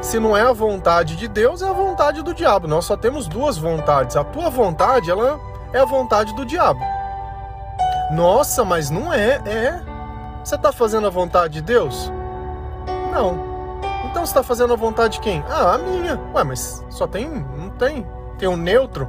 Se 0.01 0.21
não 0.21 0.37
é 0.37 0.43
a 0.43 0.53
vontade 0.53 1.17
de 1.17 1.27
Deus, 1.27 1.61
é 1.61 1.69
a 1.69 1.73
vontade 1.73 2.23
do 2.23 2.33
diabo. 2.33 2.69
Nós 2.69 2.85
só 2.85 2.97
temos 2.97 3.27
duas 3.27 3.59
vontades. 3.59 4.15
A 4.15 4.23
tua 4.23 4.49
vontade, 4.49 5.11
ela 5.11 5.41
é 5.73 5.81
a 5.81 5.85
vontade 5.85 6.33
do 6.37 6.47
diabo. 6.47 6.79
Nossa, 8.13 8.65
mas 8.65 8.91
não 8.91 9.13
é, 9.13 9.43
é. 9.45 9.96
Você 10.47 10.55
está 10.55 10.71
fazendo 10.71 11.09
a 11.09 11.11
vontade 11.11 11.55
de 11.55 11.61
Deus? 11.61 12.09
Não. 13.11 13.81
Então 14.05 14.25
você 14.25 14.31
está 14.31 14.45
fazendo 14.45 14.73
a 14.73 14.77
vontade 14.77 15.15
de 15.15 15.21
quem? 15.21 15.43
Ah, 15.49 15.75
a 15.75 15.79
minha. 15.79 16.21
Ué, 16.33 16.45
mas 16.45 16.85
só 16.89 17.05
tem. 17.05 17.29
Não 17.29 17.69
tem. 17.71 18.07
Tem 18.39 18.49
um 18.49 18.57
neutro. 18.57 19.09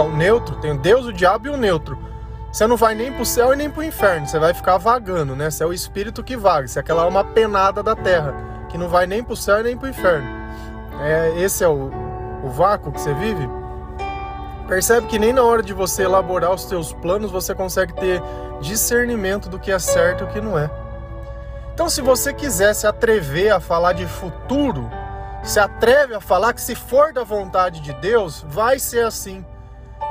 O 0.00 0.16
neutro, 0.16 0.54
tem 0.60 0.70
o 0.70 0.78
Deus, 0.78 1.04
o 1.04 1.12
diabo 1.12 1.48
e 1.48 1.50
o 1.50 1.56
neutro. 1.56 1.98
Você 2.52 2.64
não 2.68 2.76
vai 2.76 2.94
nem 2.94 3.12
pro 3.12 3.26
céu 3.26 3.52
e 3.52 3.56
nem 3.56 3.68
pro 3.68 3.82
inferno, 3.82 4.24
você 4.24 4.38
vai 4.38 4.54
ficar 4.54 4.78
vagando, 4.78 5.34
né? 5.34 5.50
Você 5.50 5.64
é 5.64 5.66
o 5.66 5.72
espírito 5.72 6.22
que 6.22 6.36
vaga, 6.36 6.68
você 6.68 6.78
é 6.78 6.80
aquela 6.80 7.02
alma 7.02 7.24
penada 7.24 7.82
da 7.82 7.96
terra, 7.96 8.32
que 8.68 8.78
não 8.78 8.88
vai 8.88 9.04
nem 9.04 9.24
pro 9.24 9.34
céu 9.34 9.58
e 9.58 9.62
nem 9.64 9.76
pro 9.76 9.88
inferno. 9.88 10.28
É, 11.00 11.40
esse 11.40 11.64
é 11.64 11.68
o, 11.68 11.90
o 12.44 12.50
vácuo 12.50 12.92
que 12.92 13.00
você 13.00 13.12
vive? 13.14 13.48
Percebe 14.72 15.06
que 15.06 15.18
nem 15.18 15.34
na 15.34 15.42
hora 15.42 15.62
de 15.62 15.74
você 15.74 16.04
elaborar 16.04 16.50
os 16.50 16.62
seus 16.62 16.94
planos 16.94 17.30
você 17.30 17.54
consegue 17.54 17.92
ter 17.92 18.22
discernimento 18.62 19.50
do 19.50 19.58
que 19.58 19.70
é 19.70 19.78
certo 19.78 20.24
e 20.24 20.24
o 20.24 20.28
que 20.28 20.40
não 20.40 20.58
é. 20.58 20.70
Então, 21.74 21.90
se 21.90 22.00
você 22.00 22.32
quiser 22.32 22.72
se 22.72 22.86
atrever 22.86 23.52
a 23.52 23.60
falar 23.60 23.92
de 23.92 24.06
futuro, 24.06 24.90
se 25.42 25.60
atreve 25.60 26.14
a 26.14 26.22
falar 26.22 26.54
que 26.54 26.60
se 26.62 26.74
for 26.74 27.12
da 27.12 27.22
vontade 27.22 27.82
de 27.82 27.92
Deus, 27.92 28.46
vai 28.48 28.78
ser 28.78 29.04
assim. 29.04 29.44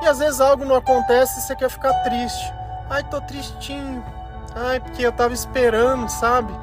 E 0.03 0.05
às 0.05 0.19
vezes 0.19 0.39
algo 0.39 0.63
não 0.63 0.75
acontece 0.75 1.39
e 1.39 1.41
você 1.41 1.55
quer 1.55 1.69
ficar 1.71 1.93
triste. 2.03 2.53
Ai, 2.87 3.03
tô 3.09 3.19
tristinho. 3.19 4.05
Ai, 4.55 4.79
porque 4.79 5.03
eu 5.03 5.11
tava 5.11 5.33
esperando, 5.33 6.07
sabe? 6.07 6.53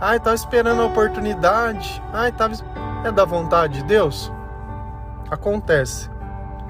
Ai, 0.00 0.18
tava 0.18 0.34
esperando 0.34 0.82
a 0.82 0.86
oportunidade. 0.86 2.02
Ai, 2.12 2.32
tava. 2.32 2.54
É 3.04 3.12
da 3.12 3.24
vontade 3.24 3.74
de 3.74 3.84
Deus? 3.84 4.32
Acontece. 5.30 6.15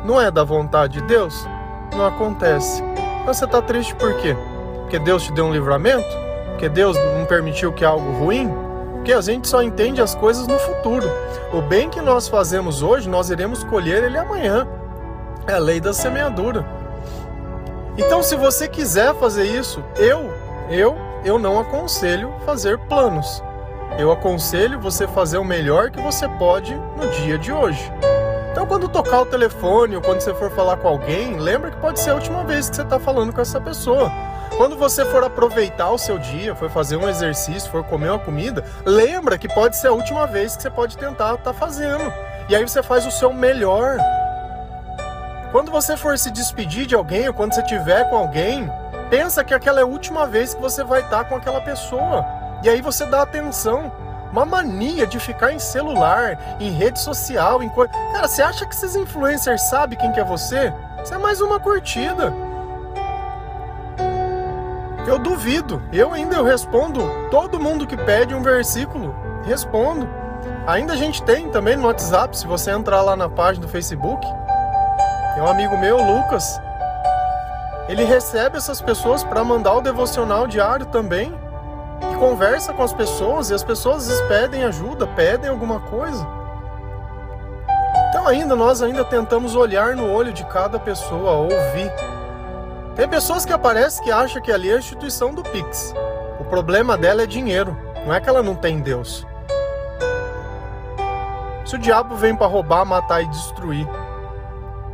Não 0.04 0.20
é 0.20 0.30
da 0.30 0.44
vontade 0.44 1.00
de 1.00 1.06
Deus, 1.06 1.46
não 1.94 2.06
acontece. 2.06 2.82
Então 3.22 3.32
você 3.34 3.44
está 3.44 3.60
triste 3.60 3.94
por 3.94 4.14
quê? 4.18 4.36
Porque 4.82 4.98
Deus 4.98 5.24
te 5.24 5.32
deu 5.32 5.46
um 5.46 5.52
livramento? 5.52 6.06
Porque 6.50 6.68
Deus 6.68 6.96
não 6.96 7.24
permitiu 7.26 7.72
que 7.72 7.84
algo 7.84 8.10
ruim? 8.18 8.48
Porque 8.94 9.12
a 9.12 9.20
gente 9.20 9.46
só 9.46 9.62
entende 9.62 10.00
as 10.00 10.14
coisas 10.14 10.46
no 10.46 10.58
futuro. 10.58 11.08
O 11.52 11.60
bem 11.60 11.88
que 11.88 12.00
nós 12.00 12.28
fazemos 12.28 12.82
hoje, 12.82 13.08
nós 13.08 13.30
iremos 13.30 13.62
colher 13.64 14.02
ele 14.04 14.18
amanhã. 14.18 14.66
É 15.46 15.52
a 15.52 15.58
lei 15.58 15.80
da 15.80 15.92
semeadura. 15.92 16.64
Então, 17.98 18.22
se 18.22 18.36
você 18.36 18.68
quiser 18.68 19.14
fazer 19.14 19.44
isso, 19.44 19.82
eu, 19.96 20.32
eu, 20.68 20.96
eu 21.24 21.38
não 21.38 21.58
aconselho 21.58 22.32
fazer 22.44 22.78
planos. 22.78 23.42
Eu 23.98 24.12
aconselho 24.12 24.78
você 24.78 25.06
fazer 25.06 25.38
o 25.38 25.44
melhor 25.44 25.90
que 25.90 26.00
você 26.00 26.28
pode 26.28 26.74
no 26.74 27.08
dia 27.22 27.38
de 27.38 27.52
hoje. 27.52 27.92
Então, 28.56 28.66
quando 28.66 28.88
tocar 28.88 29.20
o 29.20 29.26
telefone 29.26 29.96
ou 29.96 30.00
quando 30.00 30.22
você 30.22 30.32
for 30.32 30.50
falar 30.50 30.78
com 30.78 30.88
alguém, 30.88 31.36
lembra 31.36 31.70
que 31.70 31.76
pode 31.76 32.00
ser 32.00 32.08
a 32.08 32.14
última 32.14 32.42
vez 32.42 32.70
que 32.70 32.76
você 32.76 32.80
está 32.84 32.98
falando 32.98 33.30
com 33.30 33.38
essa 33.42 33.60
pessoa. 33.60 34.10
Quando 34.56 34.78
você 34.78 35.04
for 35.04 35.22
aproveitar 35.22 35.90
o 35.90 35.98
seu 35.98 36.18
dia, 36.18 36.54
for 36.54 36.70
fazer 36.70 36.96
um 36.96 37.06
exercício, 37.06 37.70
for 37.70 37.84
comer 37.84 38.08
uma 38.08 38.18
comida, 38.18 38.64
lembra 38.86 39.36
que 39.36 39.46
pode 39.46 39.76
ser 39.76 39.88
a 39.88 39.92
última 39.92 40.26
vez 40.26 40.56
que 40.56 40.62
você 40.62 40.70
pode 40.70 40.96
tentar 40.96 41.34
estar 41.34 41.52
tá 41.52 41.52
fazendo. 41.52 42.10
E 42.48 42.56
aí 42.56 42.66
você 42.66 42.82
faz 42.82 43.04
o 43.04 43.10
seu 43.10 43.30
melhor. 43.30 43.98
Quando 45.52 45.70
você 45.70 45.94
for 45.94 46.16
se 46.16 46.30
despedir 46.30 46.86
de 46.86 46.94
alguém 46.94 47.28
ou 47.28 47.34
quando 47.34 47.52
você 47.52 47.60
estiver 47.60 48.08
com 48.08 48.16
alguém, 48.16 48.72
pensa 49.10 49.44
que 49.44 49.52
aquela 49.52 49.80
é 49.80 49.82
a 49.82 49.86
última 49.86 50.26
vez 50.26 50.54
que 50.54 50.62
você 50.62 50.82
vai 50.82 51.02
estar 51.02 51.24
tá 51.24 51.28
com 51.28 51.36
aquela 51.36 51.60
pessoa. 51.60 52.24
E 52.64 52.70
aí 52.70 52.80
você 52.80 53.04
dá 53.04 53.20
atenção. 53.20 53.92
Uma 54.32 54.44
mania 54.44 55.06
de 55.06 55.18
ficar 55.18 55.52
em 55.52 55.58
celular, 55.58 56.38
em 56.60 56.70
rede 56.70 57.00
social, 57.00 57.62
em 57.62 57.68
coisa. 57.68 57.92
Cara, 58.12 58.28
você 58.28 58.42
acha 58.42 58.66
que 58.66 58.74
esses 58.74 58.96
influencers 58.96 59.62
sabem 59.62 59.98
quem 59.98 60.12
que 60.12 60.20
é 60.20 60.24
você? 60.24 60.72
Isso 61.02 61.14
é 61.14 61.18
mais 61.18 61.40
uma 61.40 61.60
curtida. 61.60 62.32
Eu 65.06 65.18
duvido. 65.18 65.80
Eu 65.92 66.12
ainda 66.12 66.36
eu 66.36 66.44
respondo 66.44 67.00
todo 67.30 67.60
mundo 67.60 67.86
que 67.86 67.96
pede 67.96 68.34
um 68.34 68.42
versículo. 68.42 69.14
Respondo. 69.44 70.08
Ainda 70.66 70.94
a 70.94 70.96
gente 70.96 71.22
tem 71.22 71.48
também 71.48 71.76
no 71.76 71.86
WhatsApp, 71.86 72.36
se 72.36 72.46
você 72.46 72.72
entrar 72.72 73.02
lá 73.02 73.14
na 73.14 73.28
página 73.28 73.64
do 73.64 73.70
Facebook. 73.70 74.26
Tem 75.34 75.42
um 75.42 75.46
amigo 75.46 75.78
meu, 75.78 75.98
Lucas. 75.98 76.60
Ele 77.88 78.02
recebe 78.02 78.56
essas 78.56 78.80
pessoas 78.80 79.22
para 79.22 79.44
mandar 79.44 79.74
o 79.74 79.80
devocional 79.80 80.48
diário 80.48 80.86
também 80.86 81.32
conversa 82.16 82.72
com 82.72 82.82
as 82.82 82.92
pessoas 82.92 83.50
e 83.50 83.54
as 83.54 83.62
pessoas 83.62 84.08
pedem 84.22 84.64
ajuda, 84.64 85.06
pedem 85.06 85.50
alguma 85.50 85.80
coisa. 85.80 86.26
Então 88.08 88.26
ainda 88.26 88.56
nós 88.56 88.82
ainda 88.82 89.04
tentamos 89.04 89.54
olhar 89.54 89.94
no 89.94 90.12
olho 90.12 90.32
de 90.32 90.44
cada 90.44 90.78
pessoa, 90.78 91.32
ouvir. 91.32 91.92
Tem 92.94 93.08
pessoas 93.08 93.44
que 93.44 93.52
aparecem 93.52 94.04
que 94.04 94.10
acham 94.10 94.40
que 94.40 94.50
ali 94.50 94.70
é 94.70 94.74
a 94.74 94.78
instituição 94.78 95.34
do 95.34 95.42
Pix. 95.42 95.94
O 96.40 96.44
problema 96.44 96.96
dela 96.96 97.22
é 97.22 97.26
dinheiro, 97.26 97.76
não 98.06 98.14
é 98.14 98.20
que 98.20 98.28
ela 98.28 98.42
não 98.42 98.54
tem 98.54 98.80
Deus. 98.80 99.26
Se 101.64 101.74
o 101.74 101.78
diabo 101.78 102.14
vem 102.14 102.34
para 102.34 102.46
roubar, 102.46 102.84
matar 102.84 103.22
e 103.22 103.26
destruir, 103.26 103.86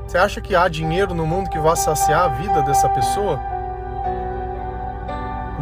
você 0.07 0.19
acha 0.19 0.41
que 0.41 0.55
há 0.55 0.69
dinheiro 0.69 1.15
no 1.15 1.27
mundo 1.27 1.51
que 1.51 1.59
vá 1.59 1.77
saciar 1.77 2.25
a 2.25 2.29
vida 2.29 2.63
dessa 2.63 2.89
pessoa? 2.89 3.52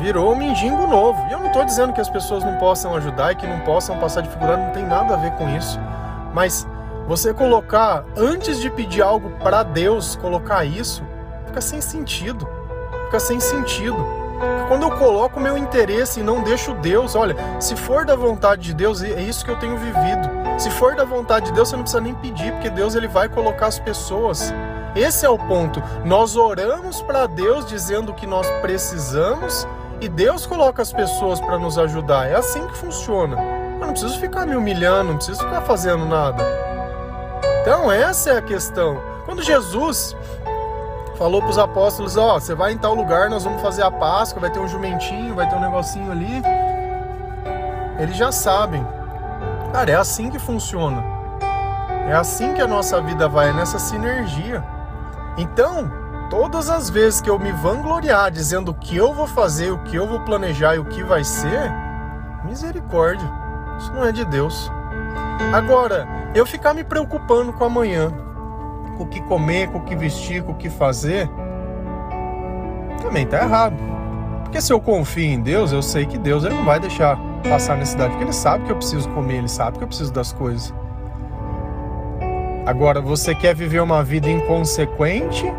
Virou 0.01 0.33
um 0.33 0.37
mendigo 0.37 0.87
novo. 0.87 1.25
E 1.29 1.33
eu 1.33 1.39
não 1.39 1.49
estou 1.49 1.65
dizendo 1.65 1.93
que 1.93 2.01
as 2.01 2.09
pessoas 2.09 2.43
não 2.43 2.57
possam 2.57 2.95
ajudar 2.97 3.33
e 3.33 3.37
que 3.37 3.47
não 3.47 3.61
possam 3.61 3.99
passar 3.99 4.23
dificuldade, 4.23 4.63
não 4.63 4.73
tem 4.73 4.85
nada 4.85 5.15
a 5.15 5.17
ver 5.17 5.33
com 5.33 5.49
isso. 5.57 5.79
Mas 6.35 6.67
você 7.07 7.35
colocar, 7.35 8.05
antes 8.17 8.61
de 8.61 8.71
pedir 8.71 9.03
algo 9.03 9.31
para 9.43 9.63
Deus, 9.63 10.17
colocar 10.17 10.65
isso, 10.65 11.05
fica 11.47 11.61
sem 11.61 11.81
sentido. 11.81 12.49
Fica 13.07 13.21
sem 13.21 13.39
sentido. 13.39 13.99
Quando 14.69 14.85
eu 14.85 14.91
coloco 14.93 15.39
o 15.39 15.43
meu 15.43 15.59
interesse 15.59 16.21
e 16.21 16.23
não 16.23 16.43
deixo 16.43 16.73
Deus, 16.75 17.15
olha, 17.15 17.37
se 17.61 17.77
for 17.77 18.07
da 18.07 18.17
vontade 18.17 18.63
de 18.63 18.75
Deus, 18.75 19.03
é 19.03 19.21
isso 19.21 19.45
que 19.45 19.51
eu 19.51 19.59
tenho 19.59 19.77
vivido. 19.77 20.31
Se 20.57 20.71
for 20.71 20.95
da 20.95 21.05
vontade 21.05 21.47
de 21.47 21.53
Deus, 21.53 21.69
você 21.69 21.77
não 21.77 21.83
precisa 21.83 22.01
nem 22.01 22.15
pedir, 22.15 22.53
porque 22.53 22.71
Deus 22.71 22.95
ele 22.95 23.09
vai 23.09 23.29
colocar 23.29 23.67
as 23.67 23.79
pessoas. 23.79 24.55
Esse 24.95 25.27
é 25.27 25.29
o 25.29 25.39
ponto. 25.39 25.83
Nós 26.05 26.37
oramos 26.37 27.03
para 27.03 27.27
Deus 27.27 27.67
dizendo 27.67 28.13
o 28.13 28.15
que 28.15 28.27
nós 28.27 28.49
precisamos 28.61 29.67
e 30.01 30.09
Deus 30.09 30.47
coloca 30.47 30.81
as 30.81 30.93
pessoas 30.93 31.41
para 31.41 31.59
nos 31.59 31.79
ajudar. 31.79 32.27
É 32.29 32.35
assim 32.35 32.67
que 32.67 32.77
funciona. 32.77 33.37
Eu 33.81 33.87
não 33.87 33.93
preciso 33.93 34.19
ficar 34.19 34.47
me 34.47 34.57
humilhando, 34.57 35.11
não 35.11 35.17
preciso 35.17 35.41
ficar 35.41 35.61
fazendo 35.63 36.07
nada. 36.07 36.43
Então, 37.61 37.93
essa 37.93 38.31
é 38.31 38.39
a 38.39 38.43
questão. 38.43 39.01
Quando 39.27 39.43
Jesus 39.43 40.17
falou 41.17 41.43
para 41.43 41.51
os 41.51 41.59
apóstolos: 41.59 42.17
Ó, 42.17 42.37
oh, 42.37 42.41
você 42.41 42.55
vai 42.55 42.73
em 42.73 42.79
tal 42.79 42.95
lugar, 42.95 43.29
nós 43.29 43.45
vamos 43.45 43.61
fazer 43.61 43.83
a 43.83 43.91
Páscoa, 43.91 44.41
vai 44.41 44.51
ter 44.51 44.59
um 44.59 44.69
jumentinho, 44.69 45.35
vai 45.35 45.49
ter 45.49 45.57
um 45.57 45.61
negocinho 45.61 46.11
ali. 46.11 46.43
Eles 47.99 48.17
já 48.17 48.33
sabem. 48.33 48.87
Cara, 49.73 49.91
é 49.91 49.95
assim 49.95 50.31
que 50.31 50.39
funciona. 50.39 51.05
É 52.09 52.15
assim 52.15 52.55
que 52.55 52.61
a 52.61 52.67
nossa 52.67 53.01
vida 53.03 53.29
vai, 53.29 53.51
é 53.51 53.53
nessa 53.53 53.79
sinergia. 53.79 54.65
Então, 55.37 56.00
todas 56.31 56.71
as 56.71 56.89
vezes 56.89 57.21
que 57.21 57.29
eu 57.29 57.39
me 57.39 57.51
vangloriar 57.51 58.31
dizendo 58.31 58.71
o 58.71 58.75
que 58.75 58.97
eu 58.97 59.13
vou 59.13 59.27
fazer, 59.27 59.73
o 59.73 59.83
que 59.83 59.97
eu 59.97 60.07
vou 60.07 60.21
planejar 60.21 60.77
e 60.77 60.79
o 60.79 60.85
que 60.85 61.03
vai 61.03 61.25
ser, 61.25 61.71
misericórdia. 62.45 63.29
Isso 63.77 63.93
não 63.93 64.07
é 64.07 64.13
de 64.13 64.25
Deus. 64.25 64.71
Agora, 65.53 66.07
eu 66.35 66.47
ficar 66.47 66.73
me 66.73 66.85
preocupando 66.85 67.53
com 67.53 67.65
amanhã, 67.65 68.13
com 68.97 69.05
o 69.05 69.09
que 69.09 69.21
comer, 69.23 69.69
com 69.71 69.79
o 69.79 69.85
que 69.85 69.97
vestir, 69.97 70.43
com 70.45 70.53
o 70.53 70.57
que 70.57 70.71
fazer, 70.71 71.29
também 73.03 73.27
tá 73.27 73.43
errado. 73.43 73.77
Porque 74.45 74.61
se 74.61 74.73
eu 74.73 74.81
confio 74.81 75.25
em 75.25 75.41
Deus, 75.41 75.73
eu 75.73 75.83
sei 75.83 76.07
que 76.07 76.17
Deus 76.17 76.45
ele 76.45 76.55
não 76.55 76.65
vai 76.65 76.79
deixar 76.79 77.19
passar 77.49 77.77
necessidade, 77.77 78.11
porque 78.11 78.25
ele 78.25 78.33
sabe 78.33 78.65
que 78.65 78.73
eu 78.73 78.77
preciso 78.77 79.09
comer, 79.11 79.39
ele 79.39 79.49
sabe 79.49 79.79
que 79.79 79.85
eu 79.85 79.89
preciso 79.89 80.13
das 80.13 80.33
coisas. 80.33 80.73
Agora, 82.67 83.01
você 83.01 83.35
quer 83.35 83.55
viver 83.55 83.81
uma 83.81 84.05
vida 84.05 84.31
inconsequente 84.31 85.51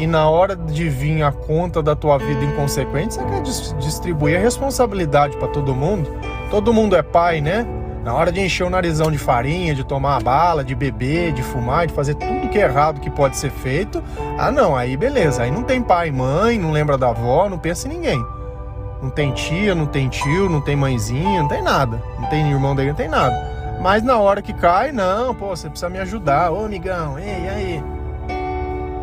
e 0.00 0.06
na 0.06 0.30
hora 0.30 0.56
de 0.56 0.88
vir 0.88 1.22
a 1.22 1.30
conta 1.30 1.82
da 1.82 1.94
tua 1.94 2.16
vida 2.16 2.42
inconsequente, 2.42 3.14
você 3.14 3.22
quer 3.22 3.42
distribuir 3.78 4.38
a 4.38 4.40
responsabilidade 4.40 5.36
para 5.36 5.48
todo 5.48 5.74
mundo. 5.74 6.10
Todo 6.50 6.72
mundo 6.72 6.96
é 6.96 7.02
pai, 7.02 7.42
né? 7.42 7.66
Na 8.02 8.14
hora 8.14 8.32
de 8.32 8.40
encher 8.40 8.64
o 8.64 8.70
narizão 8.70 9.10
de 9.12 9.18
farinha, 9.18 9.74
de 9.74 9.84
tomar 9.84 10.16
a 10.16 10.20
bala, 10.20 10.64
de 10.64 10.74
beber, 10.74 11.32
de 11.32 11.42
fumar, 11.42 11.86
de 11.86 11.92
fazer 11.92 12.14
tudo 12.14 12.48
que 12.48 12.58
é 12.58 12.62
errado 12.62 12.98
que 12.98 13.10
pode 13.10 13.36
ser 13.36 13.50
feito, 13.50 14.02
ah 14.38 14.50
não, 14.50 14.74
aí 14.74 14.96
beleza. 14.96 15.42
Aí 15.42 15.50
não 15.50 15.62
tem 15.62 15.82
pai, 15.82 16.10
mãe, 16.10 16.58
não 16.58 16.72
lembra 16.72 16.96
da 16.96 17.10
avó, 17.10 17.46
não 17.50 17.58
pensa 17.58 17.86
em 17.86 17.90
ninguém. 17.90 18.24
Não 19.02 19.10
tem 19.10 19.32
tia, 19.32 19.74
não 19.74 19.84
tem 19.84 20.08
tio, 20.08 20.48
não 20.48 20.62
tem 20.62 20.76
mãezinha, 20.76 21.42
não 21.42 21.48
tem 21.48 21.62
nada. 21.62 22.02
Não 22.18 22.26
tem 22.30 22.50
irmão 22.50 22.74
dele, 22.74 22.88
não 22.88 22.96
tem 22.96 23.08
nada. 23.08 23.36
Mas 23.82 24.02
na 24.02 24.16
hora 24.16 24.40
que 24.40 24.54
cai, 24.54 24.92
não, 24.92 25.34
pô, 25.34 25.48
você 25.48 25.68
precisa 25.68 25.90
me 25.90 25.98
ajudar. 25.98 26.50
Ô, 26.50 26.64
amigão, 26.64 27.18
ei, 27.18 27.48
aí? 27.48 27.84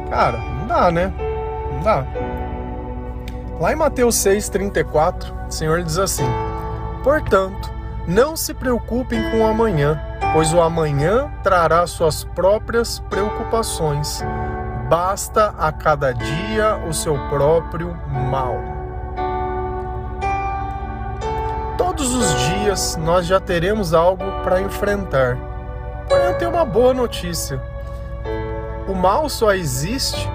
Cara, 0.10 0.40
não 0.68 0.76
dá, 0.76 0.92
né? 0.92 1.14
Não 1.72 1.82
dá. 1.82 2.06
Lá 3.60 3.72
em 3.72 3.76
Mateus 3.76 4.16
6,34, 4.18 5.48
o 5.48 5.52
Senhor 5.52 5.82
diz 5.82 5.98
assim: 5.98 6.28
Portanto, 7.04 7.72
não 8.06 8.36
se 8.36 8.54
preocupem 8.54 9.32
com 9.32 9.40
o 9.40 9.48
amanhã, 9.48 10.00
pois 10.34 10.54
o 10.54 10.62
amanhã 10.62 11.32
trará 11.42 11.88
suas 11.88 12.24
próprias 12.24 13.00
preocupações. 13.10 14.22
Basta 14.90 15.54
a 15.58 15.72
cada 15.72 16.14
dia 16.14 16.78
o 16.88 16.94
seu 16.94 17.18
próprio 17.30 17.98
mal. 18.30 18.56
Todos 21.78 22.14
os 22.14 22.34
dias 22.46 22.98
nós 22.98 23.26
já 23.26 23.40
teremos 23.40 23.94
algo 23.94 24.24
para 24.44 24.62
enfrentar. 24.62 25.38
Porém, 26.08 26.26
eu 26.26 26.38
tenho 26.38 26.52
uma 26.52 26.66
boa 26.66 26.94
notícia. 26.94 27.62
O 28.88 28.94
mal 28.94 29.28
só 29.28 29.54
existe 29.54 30.30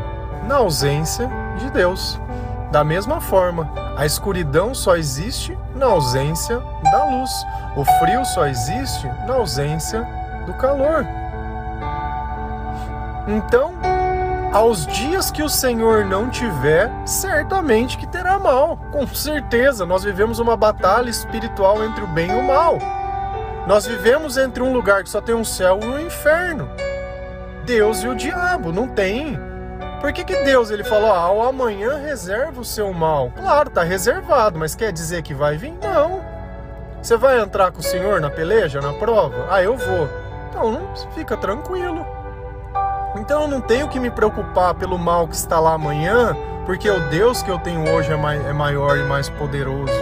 na 0.46 0.57
ausência 0.57 1.31
de 1.59 1.70
Deus. 1.70 2.20
Da 2.70 2.83
mesma 2.83 3.20
forma, 3.20 3.70
a 3.96 4.07
escuridão 4.07 4.74
só 4.74 4.96
existe 4.96 5.57
na 5.74 5.87
ausência 5.87 6.59
da 6.90 7.05
luz. 7.05 7.31
O 7.76 7.85
frio 7.85 8.24
só 8.24 8.46
existe 8.46 9.07
na 9.26 9.35
ausência 9.35 10.07
do 10.46 10.55
calor. 10.55 11.07
Então, 13.28 13.72
aos 14.52 14.87
dias 14.87 15.31
que 15.31 15.42
o 15.42 15.48
Senhor 15.48 16.05
não 16.05 16.28
tiver, 16.28 16.90
certamente 17.07 17.96
que 17.96 18.07
terá 18.07 18.38
mal. 18.38 18.78
Com 18.90 19.07
certeza, 19.07 19.87
nós 19.87 20.02
vivemos 20.02 20.38
uma 20.38 20.57
batalha 20.57 21.11
espiritual 21.11 21.85
entre 21.85 22.02
o 22.02 22.09
bem 22.09 22.31
e 22.31 22.35
o 22.35 22.42
mal. 22.42 22.78
Nós 23.66 23.87
vivemos 23.87 24.37
entre 24.37 24.62
um 24.62 24.72
lugar 24.72 25.05
que 25.05 25.11
só 25.11 25.20
tem 25.20 25.35
um 25.35 25.44
céu 25.44 25.78
e 25.83 25.87
um 25.87 26.00
inferno. 26.00 26.68
Deus 27.64 28.02
e 28.02 28.09
o 28.09 28.14
diabo, 28.14 28.72
não 28.72 28.88
tem 28.88 29.38
por 30.03 30.12
que, 30.12 30.25
que 30.25 30.43
Deus 30.43 30.69
ele 30.73 30.83
falou, 30.83 31.12
ah, 31.12 31.31
o 31.31 31.43
amanhã 31.43 31.97
reserva 31.97 32.61
o 32.61 32.65
seu 32.65 32.93
mal? 32.93 33.31
Claro, 33.37 33.71
tá 33.71 33.85
reservado, 33.85 34.59
mas 34.59 34.75
quer 34.75 34.93
dizer 34.93 35.23
que 35.23 35.33
vai 35.33 35.57
vir? 35.57 35.73
Não. 35.81 36.21
Você 37.01 37.17
vai 37.17 37.41
entrar 37.41 37.71
com 37.71 37.79
o 37.79 37.83
Senhor 37.83 38.21
na 38.21 38.29
peleja, 38.29 38.81
na 38.81 38.93
prova? 38.93 39.47
Ah, 39.49 39.62
eu 39.62 39.77
vou. 39.77 40.09
Então, 40.51 40.93
fica 41.15 41.37
tranquilo. 41.37 42.05
Então 43.15 43.43
eu 43.43 43.49
não 43.49 43.61
tenho 43.61 43.88
que 43.88 44.01
me 44.01 44.11
preocupar 44.11 44.75
pelo 44.75 44.99
mal 44.99 45.29
que 45.29 45.37
está 45.37 45.61
lá 45.61 45.75
amanhã, 45.75 46.37
porque 46.67 46.91
o 46.91 47.09
Deus 47.09 47.41
que 47.41 47.51
eu 47.51 47.59
tenho 47.61 47.88
hoje 47.95 48.11
é, 48.11 48.17
é 48.49 48.53
maior 48.53 48.99
e 48.99 49.05
mais 49.05 49.29
poderoso. 49.29 49.95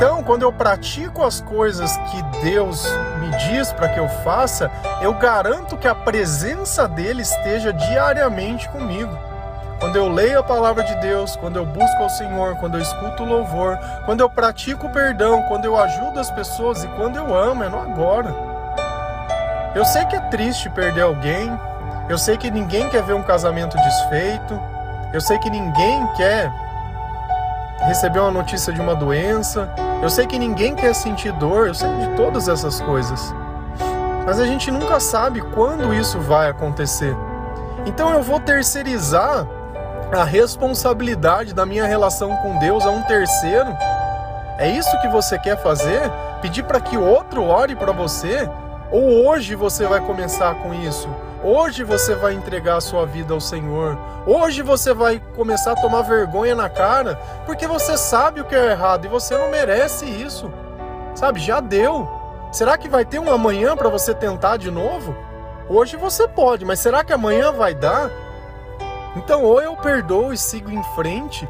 Então, 0.00 0.22
quando 0.22 0.40
eu 0.40 0.50
pratico 0.50 1.22
as 1.22 1.42
coisas 1.42 1.94
que 1.94 2.22
Deus 2.42 2.90
me 3.18 3.28
diz 3.36 3.70
para 3.70 3.90
que 3.90 4.00
eu 4.00 4.08
faça, 4.24 4.70
eu 5.02 5.12
garanto 5.12 5.76
que 5.76 5.86
a 5.86 5.94
presença 5.94 6.88
dele 6.88 7.20
esteja 7.20 7.70
diariamente 7.70 8.66
comigo. 8.70 9.14
Quando 9.78 9.96
eu 9.96 10.08
leio 10.08 10.38
a 10.38 10.42
palavra 10.42 10.84
de 10.84 10.94
Deus, 11.02 11.36
quando 11.36 11.56
eu 11.56 11.66
busco 11.66 12.02
ao 12.02 12.08
Senhor, 12.08 12.56
quando 12.56 12.78
eu 12.78 12.80
escuto 12.80 13.24
o 13.24 13.26
louvor, 13.26 13.78
quando 14.06 14.20
eu 14.20 14.30
pratico 14.30 14.86
o 14.86 14.90
perdão, 14.90 15.42
quando 15.42 15.66
eu 15.66 15.78
ajudo 15.78 16.18
as 16.18 16.30
pessoas 16.30 16.82
e 16.82 16.88
quando 16.96 17.16
eu 17.16 17.34
amo, 17.34 17.62
é 17.62 17.68
no 17.68 17.78
agora. 17.78 18.34
Eu 19.74 19.84
sei 19.84 20.06
que 20.06 20.16
é 20.16 20.20
triste 20.30 20.70
perder 20.70 21.02
alguém, 21.02 21.52
eu 22.08 22.16
sei 22.16 22.38
que 22.38 22.50
ninguém 22.50 22.88
quer 22.88 23.02
ver 23.02 23.12
um 23.12 23.22
casamento 23.22 23.76
desfeito, 23.76 24.58
eu 25.12 25.20
sei 25.20 25.38
que 25.40 25.50
ninguém 25.50 26.06
quer 26.16 26.50
receber 27.86 28.20
uma 28.20 28.30
notícia 28.30 28.72
de 28.72 28.80
uma 28.80 28.94
doença, 28.94 29.68
eu 30.02 30.08
sei 30.08 30.26
que 30.26 30.38
ninguém 30.38 30.74
quer 30.74 30.94
sentir 30.94 31.32
dor, 31.32 31.68
eu 31.68 31.74
sei 31.74 31.88
de 31.98 32.16
todas 32.16 32.48
essas 32.48 32.80
coisas. 32.80 33.34
Mas 34.24 34.40
a 34.40 34.46
gente 34.46 34.70
nunca 34.70 34.98
sabe 35.00 35.40
quando 35.40 35.92
isso 35.92 36.18
vai 36.18 36.48
acontecer. 36.48 37.16
Então 37.86 38.10
eu 38.10 38.22
vou 38.22 38.40
terceirizar 38.40 39.46
a 40.12 40.24
responsabilidade 40.24 41.54
da 41.54 41.64
minha 41.64 41.86
relação 41.86 42.36
com 42.36 42.58
Deus 42.58 42.84
a 42.84 42.90
um 42.90 43.02
terceiro? 43.02 43.68
É 44.58 44.68
isso 44.70 45.00
que 45.00 45.08
você 45.08 45.38
quer 45.38 45.56
fazer? 45.62 46.10
Pedir 46.42 46.64
para 46.64 46.80
que 46.80 46.96
outro 46.96 47.44
ore 47.44 47.76
para 47.76 47.92
você? 47.92 48.48
Ou 48.90 49.24
hoje 49.26 49.54
você 49.54 49.86
vai 49.86 50.00
começar 50.00 50.52
com 50.56 50.74
isso? 50.74 51.08
Hoje 51.44 51.84
você 51.84 52.14
vai 52.16 52.34
entregar 52.34 52.76
a 52.76 52.80
sua 52.80 53.06
vida 53.06 53.32
ao 53.32 53.40
Senhor. 53.40 53.96
Hoje 54.26 54.62
você 54.62 54.92
vai 54.92 55.22
começar 55.36 55.72
a 55.72 55.80
tomar 55.80 56.02
vergonha 56.02 56.56
na 56.56 56.68
cara, 56.68 57.14
porque 57.46 57.68
você 57.68 57.96
sabe 57.96 58.40
o 58.40 58.44
que 58.44 58.54
é 58.54 58.72
errado 58.72 59.04
e 59.04 59.08
você 59.08 59.38
não 59.38 59.48
merece 59.48 60.06
isso. 60.06 60.52
Sabe, 61.14 61.38
já 61.38 61.60
deu. 61.60 62.08
Será 62.50 62.76
que 62.76 62.88
vai 62.88 63.04
ter 63.04 63.20
um 63.20 63.32
amanhã 63.32 63.76
para 63.76 63.88
você 63.88 64.12
tentar 64.12 64.56
de 64.56 64.72
novo? 64.72 65.16
Hoje 65.68 65.96
você 65.96 66.26
pode, 66.26 66.64
mas 66.64 66.80
será 66.80 67.04
que 67.04 67.12
amanhã 67.12 67.52
vai 67.52 67.74
dar? 67.74 68.10
Então, 69.14 69.44
ou 69.44 69.62
eu 69.62 69.76
perdoo 69.76 70.32
e 70.32 70.36
sigo 70.36 70.70
em 70.70 70.82
frente, 70.96 71.48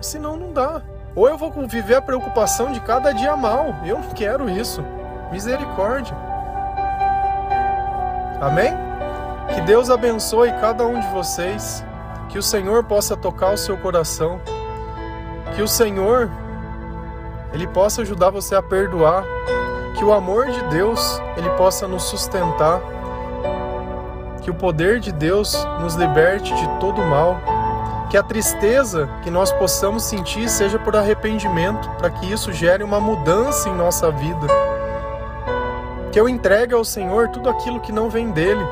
senão 0.00 0.36
não 0.36 0.52
dá. 0.52 0.82
Ou 1.14 1.28
eu 1.28 1.38
vou 1.38 1.52
viver 1.68 1.94
a 1.94 2.02
preocupação 2.02 2.72
de 2.72 2.80
cada 2.80 3.12
dia 3.12 3.36
mal. 3.36 3.74
Eu 3.86 4.00
não 4.00 4.10
quero 4.10 4.50
isso. 4.50 4.84
Misericórdia. 5.30 6.27
Amém? 8.40 8.72
Que 9.54 9.60
Deus 9.62 9.90
abençoe 9.90 10.52
cada 10.60 10.86
um 10.86 10.98
de 11.00 11.06
vocês. 11.08 11.84
Que 12.28 12.38
o 12.38 12.42
Senhor 12.42 12.84
possa 12.84 13.16
tocar 13.16 13.52
o 13.52 13.56
seu 13.56 13.76
coração. 13.76 14.40
Que 15.54 15.62
o 15.62 15.68
Senhor 15.68 16.30
ele 17.52 17.66
possa 17.66 18.02
ajudar 18.02 18.30
você 18.30 18.54
a 18.54 18.62
perdoar. 18.62 19.24
Que 19.96 20.04
o 20.04 20.12
amor 20.12 20.46
de 20.46 20.62
Deus 20.64 21.20
ele 21.36 21.50
possa 21.50 21.88
nos 21.88 22.04
sustentar 22.04 22.80
que 24.48 24.50
o 24.50 24.54
poder 24.54 24.98
de 24.98 25.12
Deus 25.12 25.54
nos 25.78 25.94
liberte 25.94 26.54
de 26.54 26.66
todo 26.80 27.02
mal, 27.02 27.38
que 28.08 28.16
a 28.16 28.22
tristeza 28.22 29.06
que 29.22 29.30
nós 29.30 29.52
possamos 29.52 30.04
sentir 30.04 30.48
seja 30.48 30.78
por 30.78 30.96
arrependimento, 30.96 31.86
para 31.98 32.08
que 32.08 32.32
isso 32.32 32.50
gere 32.50 32.82
uma 32.82 32.98
mudança 32.98 33.68
em 33.68 33.74
nossa 33.74 34.10
vida. 34.10 34.46
Que 36.18 36.22
eu 36.22 36.28
entregue 36.28 36.74
ao 36.74 36.84
Senhor 36.84 37.28
tudo 37.28 37.48
aquilo 37.48 37.78
que 37.78 37.92
não 37.92 38.10
vem 38.10 38.32
dele, 38.32 38.66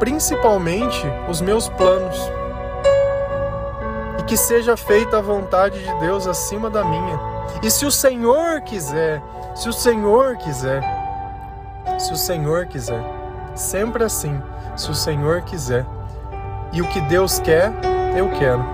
principalmente 0.00 1.06
os 1.28 1.40
meus 1.40 1.68
planos, 1.68 2.18
e 4.18 4.24
que 4.24 4.36
seja 4.36 4.76
feita 4.76 5.18
a 5.18 5.20
vontade 5.20 5.78
de 5.78 5.94
Deus 6.00 6.26
acima 6.26 6.68
da 6.68 6.82
minha. 6.82 7.20
E 7.62 7.70
se 7.70 7.86
o 7.86 7.90
Senhor 7.92 8.62
quiser, 8.62 9.22
se 9.54 9.68
o 9.68 9.72
Senhor 9.72 10.36
quiser, 10.38 10.82
se 12.00 12.12
o 12.12 12.16
Senhor 12.16 12.66
quiser, 12.66 13.04
sempre 13.54 14.02
assim, 14.02 14.42
se 14.74 14.90
o 14.90 14.94
Senhor 14.94 15.42
quiser. 15.42 15.86
E 16.72 16.82
o 16.82 16.88
que 16.88 17.00
Deus 17.02 17.38
quer, 17.38 17.72
eu 18.16 18.28
quero. 18.40 18.64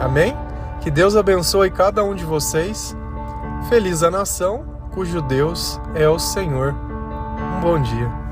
Amém? 0.00 0.34
Que 0.80 0.90
Deus 0.90 1.14
abençoe 1.14 1.70
cada 1.70 2.02
um 2.02 2.14
de 2.14 2.24
vocês. 2.24 2.96
Feliz 3.68 4.02
a 4.02 4.10
nação 4.10 4.75
cujo 4.96 5.20
Deus 5.20 5.78
é 5.94 6.08
o 6.08 6.18
Senhor. 6.18 6.72
Um 6.72 7.60
bom 7.60 7.82
dia. 7.82 8.25